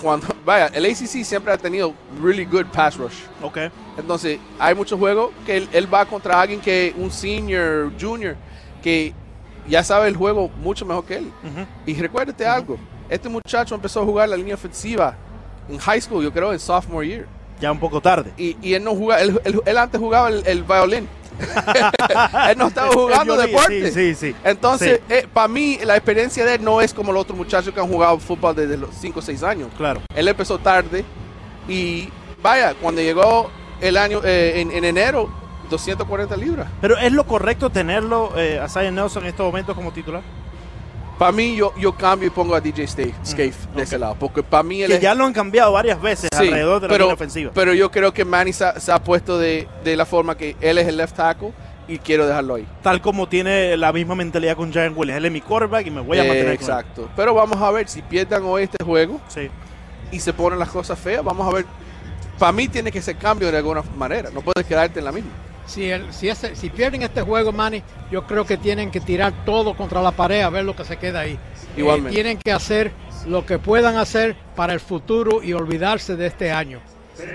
cuando 0.02 0.26
vaya, 0.44 0.66
el 0.68 0.84
ACC 0.86 1.24
siempre 1.24 1.52
ha 1.52 1.58
tenido 1.58 1.92
really 2.22 2.44
good 2.44 2.66
pass 2.66 2.96
rush. 2.96 3.14
ok. 3.42 3.58
Entonces, 3.98 4.38
hay 4.58 4.74
muchos 4.74 4.98
juegos 4.98 5.30
que 5.46 5.56
él, 5.56 5.68
él 5.72 5.92
va 5.92 6.04
contra 6.04 6.38
alguien 6.40 6.60
que 6.60 6.94
un 6.98 7.10
senior, 7.10 7.90
junior, 7.98 8.36
que 8.82 9.14
ya 9.66 9.82
sabe 9.82 10.06
el 10.08 10.16
juego 10.16 10.50
mucho 10.62 10.84
mejor 10.84 11.04
que 11.06 11.16
él. 11.16 11.24
Ujú. 11.42 11.66
Y 11.86 11.94
recuérdate 11.94 12.46
algo, 12.46 12.76
este 13.08 13.28
muchacho 13.28 13.74
empezó 13.74 14.02
a 14.02 14.04
jugar 14.04 14.28
la 14.28 14.36
línea 14.36 14.54
ofensiva 14.54 15.16
en 15.68 15.78
high 15.78 16.00
school, 16.00 16.22
yo 16.22 16.30
creo, 16.32 16.52
en 16.52 16.58
sophomore 16.60 17.06
year. 17.08 17.26
Ya 17.60 17.72
un 17.72 17.78
poco 17.80 18.00
tarde. 18.00 18.32
Y, 18.36 18.56
y 18.60 18.74
él 18.74 18.84
no 18.84 18.94
jugaba, 18.94 19.22
él, 19.22 19.40
él- 19.44 19.62
él 19.64 19.78
antes 19.78 20.00
jugaba 20.00 20.28
el, 20.28 20.42
el 20.46 20.62
violín. 20.62 21.08
él 22.50 22.58
no 22.58 22.68
estaba 22.68 22.88
jugando 22.92 23.36
deporte. 23.36 23.90
Sí, 23.92 24.14
sí, 24.14 24.14
sí. 24.32 24.36
Entonces, 24.44 25.00
para 25.32 25.48
mí, 25.48 25.78
la 25.84 25.96
experiencia 25.96 26.44
de 26.44 26.54
él 26.54 26.64
no 26.64 26.80
es 26.80 26.94
como 26.94 27.12
los 27.12 27.22
otros 27.22 27.36
muchachos 27.36 27.72
que 27.74 27.80
han 27.80 27.88
jugado 27.88 28.18
fútbol 28.18 28.54
desde 28.56 28.76
los 28.76 28.90
5 28.94 29.18
o 29.18 29.22
6 29.22 29.42
años. 29.42 29.68
Claro. 29.76 30.00
Él 30.14 30.28
empezó 30.28 30.58
tarde 30.58 31.04
y 31.68 32.08
vaya, 32.42 32.74
cuando 32.80 33.00
llegó 33.02 33.50
el 33.80 33.96
año 33.96 34.20
eh, 34.24 34.60
en, 34.60 34.70
en 34.70 34.84
enero, 34.84 35.28
240 35.70 36.36
libras. 36.36 36.68
Pero 36.80 36.96
¿es 36.98 37.12
lo 37.12 37.26
correcto 37.26 37.70
tenerlo 37.70 38.32
eh, 38.36 38.58
a 38.60 38.68
Zion 38.68 38.94
Nelson 38.94 39.24
en 39.24 39.30
estos 39.30 39.44
momentos 39.46 39.74
como 39.74 39.92
titular? 39.92 40.22
Para 41.18 41.32
mí, 41.32 41.56
yo, 41.56 41.72
yo 41.78 41.92
cambio 41.94 42.26
y 42.28 42.30
pongo 42.30 42.54
a 42.54 42.60
DJ 42.60 42.84
Stay, 42.84 43.14
Scaife 43.24 43.68
de 43.74 43.82
ese 43.84 43.98
lado. 43.98 44.16
Porque 44.18 44.42
para 44.42 44.62
mí 44.62 44.82
él 44.82 44.88
Que 44.90 44.96
es- 44.96 45.00
ya 45.00 45.14
lo 45.14 45.24
han 45.24 45.32
cambiado 45.32 45.72
varias 45.72 46.00
veces 46.00 46.28
Sí, 46.32 46.46
alrededor 46.48 46.80
de 46.80 46.88
la 46.88 46.92
pero, 46.92 47.04
línea 47.04 47.14
ofensiva. 47.14 47.50
Pero 47.54 47.72
yo 47.72 47.90
creo 47.90 48.12
que 48.12 48.24
Manny 48.24 48.52
se, 48.52 48.64
ha- 48.66 48.78
se 48.78 48.92
ha 48.92 49.02
puesto 49.02 49.38
de, 49.38 49.66
de 49.82 49.96
la 49.96 50.04
forma 50.04 50.36
que 50.36 50.56
él 50.60 50.76
es 50.78 50.86
el 50.86 50.98
left 50.98 51.16
tackle 51.16 51.52
y 51.88 51.98
quiero 51.98 52.26
dejarlo 52.26 52.56
ahí. 52.56 52.66
Tal 52.82 53.00
como 53.00 53.28
tiene 53.28 53.76
la 53.78 53.92
misma 53.92 54.14
mentalidad 54.14 54.56
con 54.56 54.72
Jaren 54.72 54.92
Williams. 54.94 55.16
Él 55.18 55.24
es 55.26 55.32
mi 55.32 55.40
quarterback 55.40 55.86
y 55.86 55.90
me 55.90 56.00
voy 56.02 56.18
a 56.18 56.24
mantener 56.24 56.38
Eh, 56.38 56.42
con 56.42 56.50
él. 56.50 56.54
exacto. 56.54 57.08
Pero 57.16 57.32
vamos 57.32 57.62
a 57.62 57.70
ver 57.70 57.88
si 57.88 58.02
pierdan 58.02 58.42
hoy 58.44 58.64
este 58.64 58.84
juego 58.84 59.18
Sí. 59.28 59.48
y 60.12 60.20
se 60.20 60.32
ponen 60.34 60.58
las 60.58 60.68
cosas 60.68 60.98
feas. 60.98 61.24
Vamos 61.24 61.48
a 61.50 61.54
ver. 61.56 61.64
Para 62.38 62.52
mí 62.52 62.68
tiene 62.68 62.92
que 62.92 63.00
ser 63.00 63.16
cambio 63.16 63.50
de 63.50 63.56
alguna 63.56 63.82
manera. 63.96 64.28
No 64.34 64.42
puedes 64.42 64.66
quedarte 64.66 64.98
en 64.98 65.04
la 65.06 65.12
misma. 65.12 65.30
Si, 65.66 65.90
el- 65.90 66.12
si, 66.12 66.28
ese- 66.28 66.54
si 66.56 66.70
pierden 66.70 67.02
este 67.02 67.22
juego, 67.22 67.52
Manny, 67.52 67.82
yo 68.10 68.24
creo 68.26 68.44
que 68.46 68.56
tienen 68.56 68.90
que 68.90 69.00
tirar 69.00 69.32
todo 69.44 69.74
contra 69.76 70.00
la 70.00 70.12
pared 70.12 70.42
a 70.42 70.50
ver 70.50 70.64
lo 70.64 70.74
que 70.76 70.84
se 70.84 70.96
queda 70.96 71.20
ahí. 71.20 71.32
Eh, 71.32 71.38
Igualmente. 71.80 72.10
tienen 72.12 72.38
que 72.38 72.52
hacer 72.52 72.92
lo 73.26 73.44
que 73.44 73.58
puedan 73.58 73.96
hacer 73.96 74.36
para 74.54 74.72
el 74.72 74.80
futuro 74.80 75.42
y 75.42 75.52
olvidarse 75.52 76.16
de 76.16 76.26
este 76.26 76.52
año. 76.52 76.80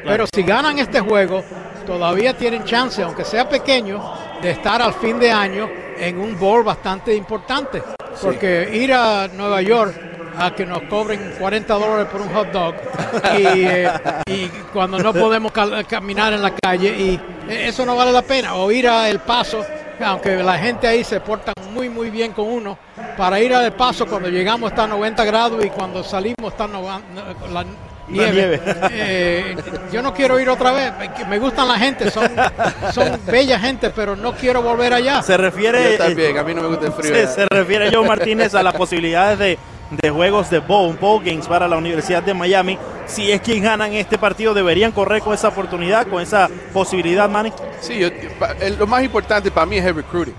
Pero 0.05 0.25
si 0.33 0.43
ganan 0.43 0.77
este 0.79 0.99
juego, 0.99 1.43
todavía 1.85 2.37
tienen 2.37 2.63
chance, 2.63 3.01
aunque 3.01 3.25
sea 3.25 3.49
pequeño, 3.49 4.01
de 4.41 4.51
estar 4.51 4.81
al 4.81 4.93
fin 4.93 5.19
de 5.19 5.31
año 5.31 5.67
en 5.99 6.19
un 6.19 6.39
bowl 6.39 6.63
bastante 6.63 7.13
importante. 7.15 7.81
Porque 8.21 8.69
ir 8.73 8.93
a 8.93 9.27
Nueva 9.27 9.61
York 9.61 9.93
a 10.37 10.53
que 10.55 10.65
nos 10.65 10.83
cobren 10.83 11.33
40 11.39 11.73
dólares 11.73 12.07
por 12.11 12.21
un 12.21 12.29
hot 12.29 12.51
dog 12.51 12.75
y, 13.37 13.43
eh, 13.65 13.89
y 14.27 14.47
cuando 14.71 14.97
no 14.99 15.13
podemos 15.13 15.51
caminar 15.87 16.33
en 16.33 16.41
la 16.41 16.53
calle 16.55 16.89
y 16.97 17.19
eso 17.49 17.85
no 17.85 17.95
vale 17.95 18.11
la 18.11 18.21
pena. 18.21 18.55
O 18.55 18.71
ir 18.71 18.87
a 18.87 19.09
El 19.09 19.19
Paso, 19.19 19.65
aunque 20.03 20.37
la 20.37 20.57
gente 20.57 20.87
ahí 20.87 21.03
se 21.03 21.19
porta 21.19 21.53
muy 21.71 21.89
muy 21.89 22.09
bien 22.09 22.31
con 22.33 22.47
uno, 22.47 22.77
para 23.17 23.39
ir 23.39 23.53
a 23.53 23.65
El 23.65 23.71
Paso 23.73 24.05
cuando 24.05 24.29
llegamos 24.29 24.71
está 24.71 24.83
a 24.83 24.87
90 24.87 25.23
grados 25.25 25.63
y 25.65 25.69
cuando 25.69 26.03
salimos 26.03 26.51
está 26.51 26.67
no- 26.67 26.81
la 27.51 27.63
nieve. 28.07 28.31
nieve. 28.33 28.61
Eh, 28.91 29.55
yo 29.91 30.01
no 30.01 30.13
quiero 30.13 30.37
ir 30.39 30.49
otra 30.49 30.71
vez, 30.73 30.91
me- 30.97 31.25
me 31.25 31.39
gustan 31.39 31.67
la 31.67 31.77
gente, 31.79 32.11
son, 32.11 32.29
son 32.93 33.19
bella 33.25 33.57
gente, 33.59 33.89
pero 33.91 34.15
no 34.17 34.33
quiero 34.33 34.61
volver 34.61 34.93
allá. 34.93 35.21
Se 35.21 35.37
refiere. 35.37 35.93
Yo 35.93 35.97
también. 35.97 36.37
A 36.37 36.43
mí 36.43 36.53
no 36.53 36.61
me 36.63 36.67
gusta 36.67 36.87
el 36.87 36.91
frío. 36.93 37.13
Se, 37.15 37.27
se 37.27 37.45
refiere 37.49 37.89
Joe 37.93 38.05
Martínez 38.05 38.53
a 38.55 38.63
las 38.63 38.75
posibilidades 38.75 39.39
de, 39.39 39.57
de 39.91 40.09
juegos 40.09 40.49
de 40.49 40.59
bowl, 40.59 40.95
bowl 40.97 41.23
games 41.23 41.47
para 41.47 41.67
la 41.67 41.77
Universidad 41.77 42.23
de 42.23 42.33
Miami. 42.33 42.77
Si 43.05 43.31
es 43.31 43.41
quien 43.41 43.61
ganan 43.63 43.91
este 43.93 44.17
partido, 44.17 44.53
deberían 44.53 44.91
correr 44.91 45.21
con 45.21 45.33
esa 45.33 45.49
oportunidad, 45.49 46.07
con 46.07 46.21
esa 46.21 46.49
posibilidad, 46.73 47.29
Manny. 47.29 47.51
Sí, 47.81 47.99
yo- 47.99 48.09
lo 48.79 48.87
más 48.87 49.03
importante 49.03 49.51
para 49.51 49.65
mí 49.65 49.77
es 49.77 49.85
el 49.85 49.95
recruiting. 49.95 50.35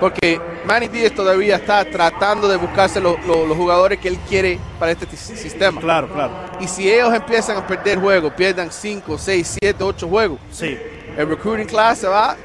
Porque 0.00 0.40
Manny 0.64 0.86
Díaz 0.88 1.12
todavía 1.12 1.56
está 1.56 1.84
tratando 1.84 2.46
de 2.48 2.56
buscarse 2.56 3.00
lo- 3.00 3.18
lo- 3.26 3.46
los 3.46 3.56
jugadores 3.56 3.98
que 3.98 4.08
él 4.08 4.18
quiere 4.28 4.58
para 4.78 4.92
este 4.92 5.06
sistema. 5.16 5.80
Claro, 5.80 6.08
claro. 6.08 6.30
Y 6.60 6.68
si 6.68 6.88
ellos 6.90 7.12
empiezan 7.12 7.58
a 7.58 7.66
perder 7.66 7.98
juegos, 7.98 8.32
pierdan 8.34 8.70
5, 8.70 9.18
6, 9.18 9.56
7, 9.60 9.82
8 9.82 10.08
juegos, 10.08 10.38
Sí. 10.52 10.78
el 11.16 11.28
recruiting 11.28 11.66
class 11.66 11.98
se 11.98 12.06
va, 12.06 12.36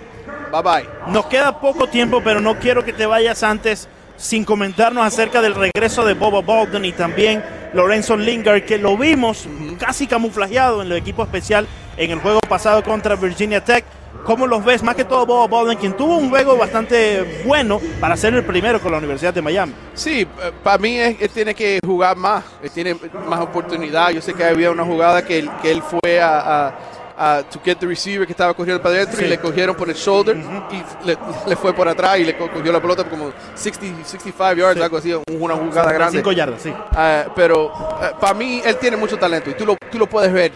bye 0.52 0.62
bye. 0.64 0.90
Nos 1.14 1.28
queda 1.28 1.58
poco 1.60 1.88
tiempo, 1.88 2.22
pero 2.24 2.42
no 2.42 2.58
quiero 2.58 2.84
que 2.84 2.92
te 2.92 3.06
vayas 3.06 3.44
antes 3.44 3.88
sin 4.24 4.46
comentarnos 4.46 5.06
acerca 5.06 5.42
del 5.42 5.54
regreso 5.54 6.06
de 6.06 6.14
Bobo 6.14 6.42
Baldwin 6.42 6.86
y 6.86 6.94
también 6.94 7.44
Lorenzo 7.74 8.16
Lingard, 8.16 8.64
que 8.64 8.78
lo 8.78 8.96
vimos 8.98 9.46
casi 9.78 10.08
camuflajeado 10.08 10.82
en 10.82 10.88
el 10.92 10.98
equipo 10.98 11.24
especial 11.24 11.68
en 11.98 12.10
el 12.12 12.20
juego 12.20 12.40
pasado 12.48 12.82
contra 12.84 13.18
Virginia 13.18 13.62
Tech. 13.64 13.84
¿Cómo 14.24 14.48
los 14.48 14.64
ves? 14.64 14.82
Más 14.82 14.96
que 14.96 15.04
todo 15.04 15.26
Bobo 15.26 15.50
Baldwin, 15.50 15.78
quien 15.78 15.98
tuvo 15.98 16.16
un 16.18 16.30
juego 16.30 16.56
bastante 16.56 17.44
bueno 17.46 17.82
para 18.00 18.16
ser 18.16 18.34
el 18.34 18.46
primero 18.46 18.80
con 18.80 18.94
la 18.94 19.00
Universidad 19.00 19.34
de 19.34 19.42
Miami. 19.42 19.74
Sí, 19.94 20.26
para 20.64 20.78
mí 20.78 20.98
él 20.98 21.18
tiene 21.34 21.54
que 21.54 21.80
jugar 21.86 22.16
más, 22.16 22.46
él 22.64 22.72
tiene 22.72 22.96
más 23.28 23.42
oportunidad. 23.42 24.12
Yo 24.12 24.22
sé 24.22 24.34
que 24.34 24.46
había 24.46 24.72
una 24.72 24.86
jugada 24.86 25.26
que 25.26 25.40
él, 25.40 25.50
que 25.62 25.72
él 25.72 25.82
fue 25.82 26.22
a, 26.22 26.68
a- 26.68 26.74
a 27.18 27.44
to 27.44 27.60
get 27.64 27.78
the 27.78 27.86
receiver 27.86 28.26
que 28.26 28.34
estaba 28.34 28.54
corriendo 28.54 28.82
para 28.82 28.96
adentro 28.96 29.18
Sí. 29.20 29.26
y 29.26 29.28
le 29.28 29.38
cogieron 29.40 29.76
por 29.76 29.90
el 29.90 29.96
shoulder 29.96 30.36
y 30.72 31.06
le, 31.08 31.18
le 31.48 31.56
fue 31.56 31.74
por 31.74 31.88
atrás 31.88 32.18
y 32.20 32.24
le 32.26 32.36
co- 32.38 32.50
cogió 32.52 32.72
la 32.72 32.82
pelota 32.82 33.04
como 33.04 33.32
60, 33.56 34.04
65 34.04 34.54
yards, 34.56 34.76
Sí. 34.78 34.82
algo 34.84 34.98
así, 34.98 35.14
una 35.40 35.56
jugada 35.56 35.92
grande. 35.92 36.18
Cinco 36.18 36.32
yardas, 36.32 36.62
sí. 36.62 36.74
Ah, 36.92 37.26
pero 37.36 37.72
para 38.20 38.34
mí 38.34 38.62
él 38.66 38.78
tiene 38.78 38.98
mucho 38.98 39.18
talento 39.18 39.50
y 39.50 39.54
tú 39.54 39.66
lo, 39.66 39.76
tú 39.92 39.98
lo 40.00 40.08
puedes 40.08 40.32
ver. 40.34 40.52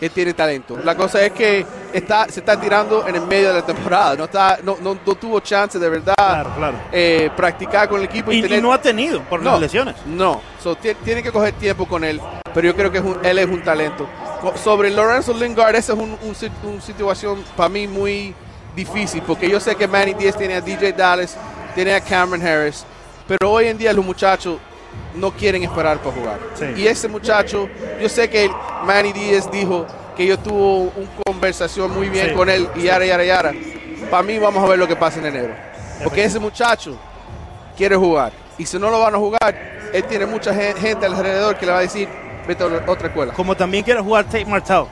Él 0.00 0.12
tiene 0.12 0.32
talento. 0.32 0.78
La 0.84 0.94
cosa 0.94 1.20
es 1.24 1.32
que 1.32 1.66
está, 1.92 2.26
se 2.28 2.38
está 2.38 2.60
tirando 2.60 3.04
en 3.08 3.16
el 3.16 3.22
medio 3.22 3.48
de 3.48 3.54
la 3.54 3.66
temporada. 3.66 4.14
No, 4.14 4.26
está, 4.26 4.58
no, 4.62 4.76
no, 4.80 4.96
no 5.04 5.14
tuvo 5.16 5.40
chance 5.40 5.76
de 5.76 5.88
verdad 5.88 6.14
Claro, 6.16 6.50
claro. 6.56 6.76
eh, 6.92 7.28
practicar 7.36 7.88
con 7.88 7.98
el 7.98 8.04
equipo. 8.04 8.30
Y, 8.30 8.36
y 8.38 8.42
tener- 8.42 8.62
no 8.62 8.72
ha 8.72 8.80
tenido 8.80 9.20
por 9.22 9.42
las 9.42 9.58
lesiones. 9.58 9.96
no, 10.06 10.40
so, 10.62 10.76
ti- 10.76 10.94
tiene 11.04 11.20
que 11.20 11.32
coger 11.32 11.54
tiempo 11.54 11.84
con 11.88 12.04
él, 12.04 12.20
pero 12.54 12.68
yo 12.68 12.76
creo 12.76 12.92
que 12.92 12.98
es 12.98 13.04
un- 13.04 13.18
él 13.24 13.40
es 13.40 13.46
un 13.46 13.60
talento. 13.64 14.08
Sobre 14.62 14.90
Lorenzo 14.90 15.32
Lingard, 15.34 15.74
esa 15.74 15.92
es 15.94 15.98
un- 15.98 16.16
un 16.22 16.70
una 16.70 16.80
situación 16.80 17.42
para 17.56 17.68
mí 17.68 17.88
muy 17.88 18.34
difícil, 18.76 19.22
porque 19.26 19.50
yo 19.50 19.58
sé 19.58 19.74
que 19.74 19.88
Manny 19.88 20.14
Díaz 20.14 20.36
tiene 20.36 20.54
a 20.54 20.60
DJ 20.60 20.92
Dallas, 20.92 21.36
tiene 21.74 21.92
a 21.94 22.00
Cameron 22.00 22.46
Harris, 22.46 22.84
pero 23.26 23.50
hoy 23.50 23.66
en 23.66 23.76
día 23.76 23.92
los 23.92 24.04
muchachos 24.04 24.58
no 25.14 25.32
quieren 25.32 25.62
esperar 25.64 25.98
para 25.98 26.14
jugar. 26.14 26.38
Sí. 26.54 26.64
Y 26.76 26.86
ese 26.86 27.08
muchacho, 27.08 27.68
yo 28.00 28.08
sé 28.08 28.30
que 28.30 28.48
Manny 28.84 29.12
Díaz 29.12 29.50
dijo 29.50 29.86
que 30.16 30.24
yo 30.26 30.38
tuvo 30.38 30.92
una 30.96 31.10
conversación 31.26 31.92
muy 31.92 32.08
bien 32.08 32.28
Sí. 32.28 32.34
con 32.34 32.48
él 32.48 32.68
y 32.76 32.82
yara, 32.82 33.04
yara, 33.04 33.24
yara. 33.24 33.52
Para 34.10 34.22
mí 34.22 34.38
vamos 34.38 34.62
a 34.64 34.68
ver 34.68 34.78
lo 34.78 34.86
que 34.86 34.96
pasa 34.96 35.18
en 35.18 35.26
enero. 35.26 35.54
Porque 36.04 36.22
ese 36.24 36.38
muchacho 36.38 36.96
quiere 37.76 37.96
jugar. 37.96 38.32
Y 38.56 38.64
si 38.66 38.78
no 38.78 38.88
lo 38.90 39.00
van 39.00 39.14
a 39.14 39.18
jugar, 39.18 39.54
él 39.92 40.04
tiene 40.04 40.26
mucha 40.26 40.54
gen- 40.54 40.76
gente 40.76 41.06
alrededor 41.06 41.56
que 41.58 41.66
le 41.66 41.72
va 41.72 41.78
a 41.78 41.82
decir, 41.82 42.08
vete 42.48 42.64
a 42.64 42.90
otra 42.90 43.06
escuela. 43.08 43.32
Como 43.34 43.54
también 43.54 43.84
quiere 43.84 44.00
jugar 44.00 44.24
Tate 44.24 44.44
Martell. 44.44 44.84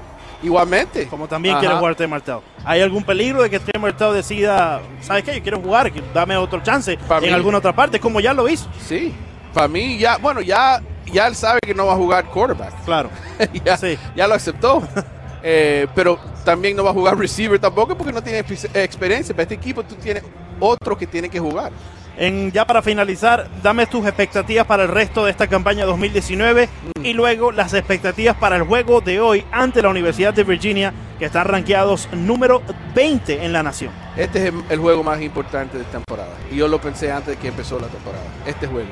Igualmente. 0.42 1.06
Como 1.08 1.26
también 1.26 1.54
Ajá. 1.54 1.60
quiere 1.60 1.74
jugar 1.76 1.94
Tate 1.94 2.06
Martell. 2.08 2.38
¿Hay 2.64 2.80
algún 2.82 3.02
peligro 3.02 3.42
de 3.42 3.50
que 3.50 3.58
Tate 3.58 3.78
Martell 3.78 4.12
decida, 4.14 4.80
¿sabes 5.00 5.24
qué? 5.24 5.34
Yo 5.36 5.42
quiero 5.42 5.60
jugar, 5.60 5.90
dame 6.14 6.36
otro 6.36 6.62
chance 6.62 6.92
en 6.92 7.20
mí. 7.22 7.28
alguna 7.30 7.58
otra 7.58 7.74
parte, 7.74 7.98
como 7.98 8.20
ya 8.20 8.32
lo 8.34 8.48
hizo? 8.48 8.68
Sí. 8.86 9.14
Para 9.54 9.66
mí, 9.68 9.96
ya, 9.98 10.18
bueno, 10.18 10.42
ya, 10.42 10.82
ya 11.10 11.26
él 11.26 11.34
sabe 11.34 11.60
que 11.64 11.74
no 11.74 11.86
va 11.86 11.94
a 11.94 11.96
jugar 11.96 12.26
quarterback. 12.26 12.84
Claro. 12.84 13.08
ya, 13.64 13.76
Sí. 13.76 13.98
ya 14.14 14.28
lo 14.28 14.34
aceptó. 14.34 14.82
Eh, 15.48 15.86
pero 15.94 16.18
también 16.44 16.74
no 16.76 16.82
va 16.82 16.90
a 16.90 16.92
jugar 16.92 17.16
receiver 17.16 17.56
tampoco 17.60 17.96
porque 17.96 18.12
no 18.12 18.20
tiene 18.20 18.44
expe- 18.44 18.68
experiencia. 18.74 19.32
Para 19.32 19.42
este 19.44 19.54
equipo 19.54 19.84
tú 19.84 19.94
tienes 19.94 20.24
otro 20.58 20.98
que 20.98 21.06
tiene 21.06 21.28
que 21.28 21.38
jugar. 21.38 21.70
En, 22.18 22.50
ya 22.50 22.66
para 22.66 22.80
finalizar, 22.80 23.46
dame 23.62 23.86
tus 23.86 24.06
expectativas 24.06 24.66
para 24.66 24.84
el 24.84 24.88
resto 24.88 25.24
de 25.26 25.30
esta 25.30 25.46
campaña 25.48 25.84
2019 25.84 26.68
y 27.02 27.12
luego 27.12 27.52
las 27.52 27.74
expectativas 27.74 28.34
para 28.36 28.56
el 28.56 28.62
juego 28.62 29.02
de 29.02 29.20
hoy 29.20 29.44
ante 29.52 29.82
la 29.82 29.90
Universidad 29.90 30.32
de 30.32 30.42
Virginia, 30.44 30.94
que 31.18 31.26
están 31.26 31.46
rankeados 31.46 32.08
número 32.12 32.62
20 32.94 33.44
en 33.44 33.52
la 33.52 33.62
nación. 33.62 33.92
Este 34.16 34.38
es 34.38 34.44
el, 34.46 34.62
el 34.70 34.78
juego 34.78 35.02
más 35.04 35.20
importante 35.20 35.76
de 35.76 35.84
temporada. 35.84 36.30
Y 36.50 36.56
yo 36.56 36.68
lo 36.68 36.80
pensé 36.80 37.12
antes 37.12 37.34
de 37.34 37.36
que 37.36 37.48
empezó 37.48 37.78
la 37.78 37.88
temporada. 37.88 38.24
Este 38.46 38.66
juego. 38.66 38.88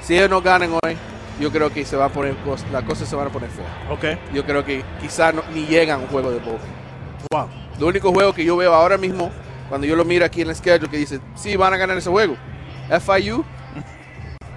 Si 0.00 0.16
ellos 0.16 0.30
no 0.30 0.40
ganan 0.40 0.70
hoy, 0.84 0.96
yo 1.40 1.50
creo 1.50 1.70
que 1.72 1.84
se 1.84 1.96
va 1.96 2.04
a 2.06 2.08
poner 2.08 2.34
las 2.72 2.82
cosas 2.84 3.08
se 3.08 3.16
van 3.16 3.26
a 3.26 3.30
poner 3.30 3.50
feas. 3.50 3.68
Ok. 3.90 4.32
Yo 4.32 4.44
creo 4.44 4.64
que 4.64 4.84
quizás 5.00 5.34
no- 5.34 5.42
ni 5.54 5.66
llegan 5.66 5.98
a 6.00 6.02
un 6.02 6.08
juego 6.08 6.30
de 6.30 6.38
bowl. 6.38 6.58
Wow. 7.32 7.48
Lo 7.80 7.86
único 7.88 8.12
juego 8.12 8.32
que 8.32 8.44
yo 8.44 8.56
veo 8.56 8.74
ahora 8.74 8.96
mismo, 8.96 9.30
cuando 9.70 9.86
yo 9.86 9.96
lo 9.96 10.04
miro 10.04 10.26
aquí 10.26 10.42
en 10.42 10.50
el 10.50 10.54
schedule, 10.56 10.90
que 10.90 10.98
dice, 10.98 11.20
sí, 11.34 11.56
van 11.56 11.72
a 11.72 11.78
ganar 11.78 11.96
ese 11.96 12.10
juego. 12.10 12.36
FIU 13.00 13.42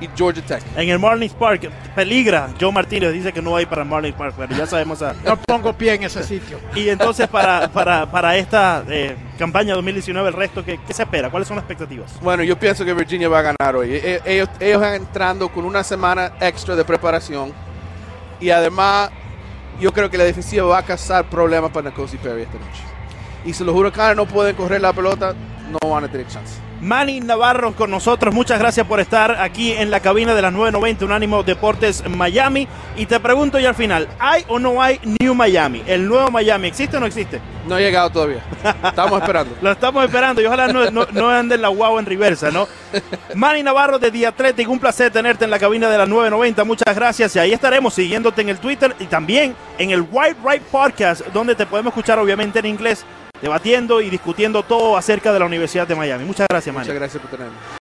y 0.02 0.10
Georgia 0.18 0.44
Tech. 0.44 0.62
En 0.76 0.90
el 0.90 1.00
Marlins 1.00 1.34
Park, 1.34 1.70
peligra. 1.96 2.50
Joe 2.60 2.72
Martínez 2.74 3.14
dice 3.14 3.32
que 3.32 3.42
no 3.42 3.56
hay 3.56 3.66
para 3.66 3.86
Marlins 3.86 4.16
Park, 4.16 4.34
pero 4.38 4.54
ya 4.56 4.66
sabemos. 4.66 5.02
a- 5.02 5.14
No 5.24 5.38
pongo 5.38 5.72
pie 5.72 5.94
en 5.94 6.04
ese 6.04 6.24
sitio. 6.24 6.60
Y 6.76 6.90
entonces, 6.90 7.28
para, 7.28 7.70
para, 7.70 8.10
para 8.12 8.36
esta 8.36 8.84
eh, 8.90 9.16
campaña 9.38 9.76
2019, 9.76 10.28
el 10.30 10.34
resto, 10.34 10.66
¿qué, 10.66 10.80
¿qué 10.86 10.94
se 10.94 11.04
espera? 11.04 11.30
¿Cuáles 11.30 11.48
son 11.48 11.56
las 11.56 11.64
expectativas? 11.64 12.20
Bueno, 12.22 12.44
yo 12.44 12.58
pienso 12.60 12.84
que 12.84 12.94
Virginia 12.94 13.30
va 13.30 13.40
a 13.40 13.54
ganar 13.54 13.76
hoy. 13.76 13.94
E- 13.94 14.22
Ellos, 14.26 14.50
ellos 14.60 14.82
van 14.82 14.96
entrando 14.96 15.48
con 15.50 15.64
una 15.64 15.84
semana 15.84 16.34
extra 16.42 16.76
de 16.76 16.84
preparación. 16.84 17.54
Y 18.42 18.50
además, 18.50 19.10
yo 19.80 19.94
creo 19.94 20.10
que 20.10 20.18
la 20.18 20.24
defensiva 20.26 20.66
va 20.66 20.80
a 20.80 20.84
causar 20.84 21.24
problemas 21.30 21.72
para 21.72 21.92
Nicosi 21.92 22.18
Perry 22.18 22.42
esta 22.42 22.58
noche. 22.58 22.82
Y 23.46 23.54
si 23.54 23.64
los 23.64 23.76
huracanes 23.76 24.16
no 24.16 24.26
pueden 24.26 24.56
correr 24.56 24.82
la 24.82 24.94
pelota, 24.94 25.34
no 25.70 25.90
van 25.90 26.04
a 26.06 26.08
tener 26.08 26.28
chance. 26.28 26.60
Manny 26.84 27.22
Navarro 27.22 27.74
con 27.74 27.90
nosotros. 27.90 28.34
Muchas 28.34 28.60
gracias 28.60 28.86
por 28.86 29.00
estar 29.00 29.40
aquí 29.40 29.72
en 29.72 29.90
la 29.90 30.02
cabina 30.02 30.36
de 30.36 30.42
las 30.42 30.52
990 30.52 31.06
Unánimo 31.06 31.42
Deportes 31.42 32.04
Miami. 32.10 32.68
Y 32.98 33.06
te 33.06 33.20
pregunto 33.22 33.58
ya 33.58 33.70
al 33.70 33.76
final, 33.76 34.10
¿hay 34.20 34.44
o 34.50 34.60
no 34.60 34.82
hay 34.82 35.00
New 35.22 35.34
Miami? 35.34 35.82
¿El 35.88 36.06
nuevo 36.08 36.30
Miami 36.30 36.68
existe 36.68 36.98
o 36.98 37.00
no 37.00 37.06
existe? 37.06 37.40
No 37.68 37.76
ha 37.76 37.80
llegado 37.80 38.10
todavía. 38.10 38.44
Estamos 38.84 39.22
esperando. 39.22 39.56
Lo 39.62 39.72
estamos 39.72 40.04
esperando 40.04 40.42
y 40.42 40.46
ojalá 40.46 40.68
no, 40.68 40.92
no, 40.92 41.08
no 41.14 41.30
anden 41.30 41.62
la 41.62 41.70
guau 41.70 41.98
en 42.00 42.06
reversa, 42.06 42.52
¿no? 42.52 42.68
Manny 43.34 43.64
Navarro 43.64 43.98
de 43.98 44.12
The 44.12 44.28
Athletic, 44.28 44.70
un 44.70 44.80
placer 44.80 45.10
tenerte 45.10 45.46
en 45.46 45.52
la 45.52 45.60
cabina 45.60 45.90
de 45.90 45.98
las 45.98 46.10
990. 46.10 46.66
Muchas 46.66 46.94
gracias 46.94 47.34
y 47.38 47.40
ahí 47.40 47.54
estaremos 47.54 47.94
siguiéndote 47.94 48.42
en 48.42 48.50
el 48.50 48.58
Twitter 48.58 48.94
y 49.00 49.06
también 49.06 49.56
en 49.78 49.92
el 49.92 50.02
White 50.02 50.38
Right 50.46 50.64
Podcast, 50.64 51.26
donde 51.28 51.56
te 51.56 51.66
podemos 51.66 51.92
escuchar 51.92 52.20
obviamente 52.20 52.60
en 52.60 52.66
inglés 52.66 53.06
debatiendo 53.44 54.00
y 54.00 54.10
discutiendo 54.10 54.64
todo 54.64 54.96
acerca 54.96 55.34
de 55.34 55.40
la 55.40 55.46
Universidad 55.46 55.86
de 55.86 55.96
Miami. 55.96 56.24
Muchas 56.24 56.48
gracias, 56.50 56.74
Manny. 56.74 56.86
Muchas 56.86 56.96
gracias 56.96 57.22
por 57.22 57.30
tenerme. 57.30 57.54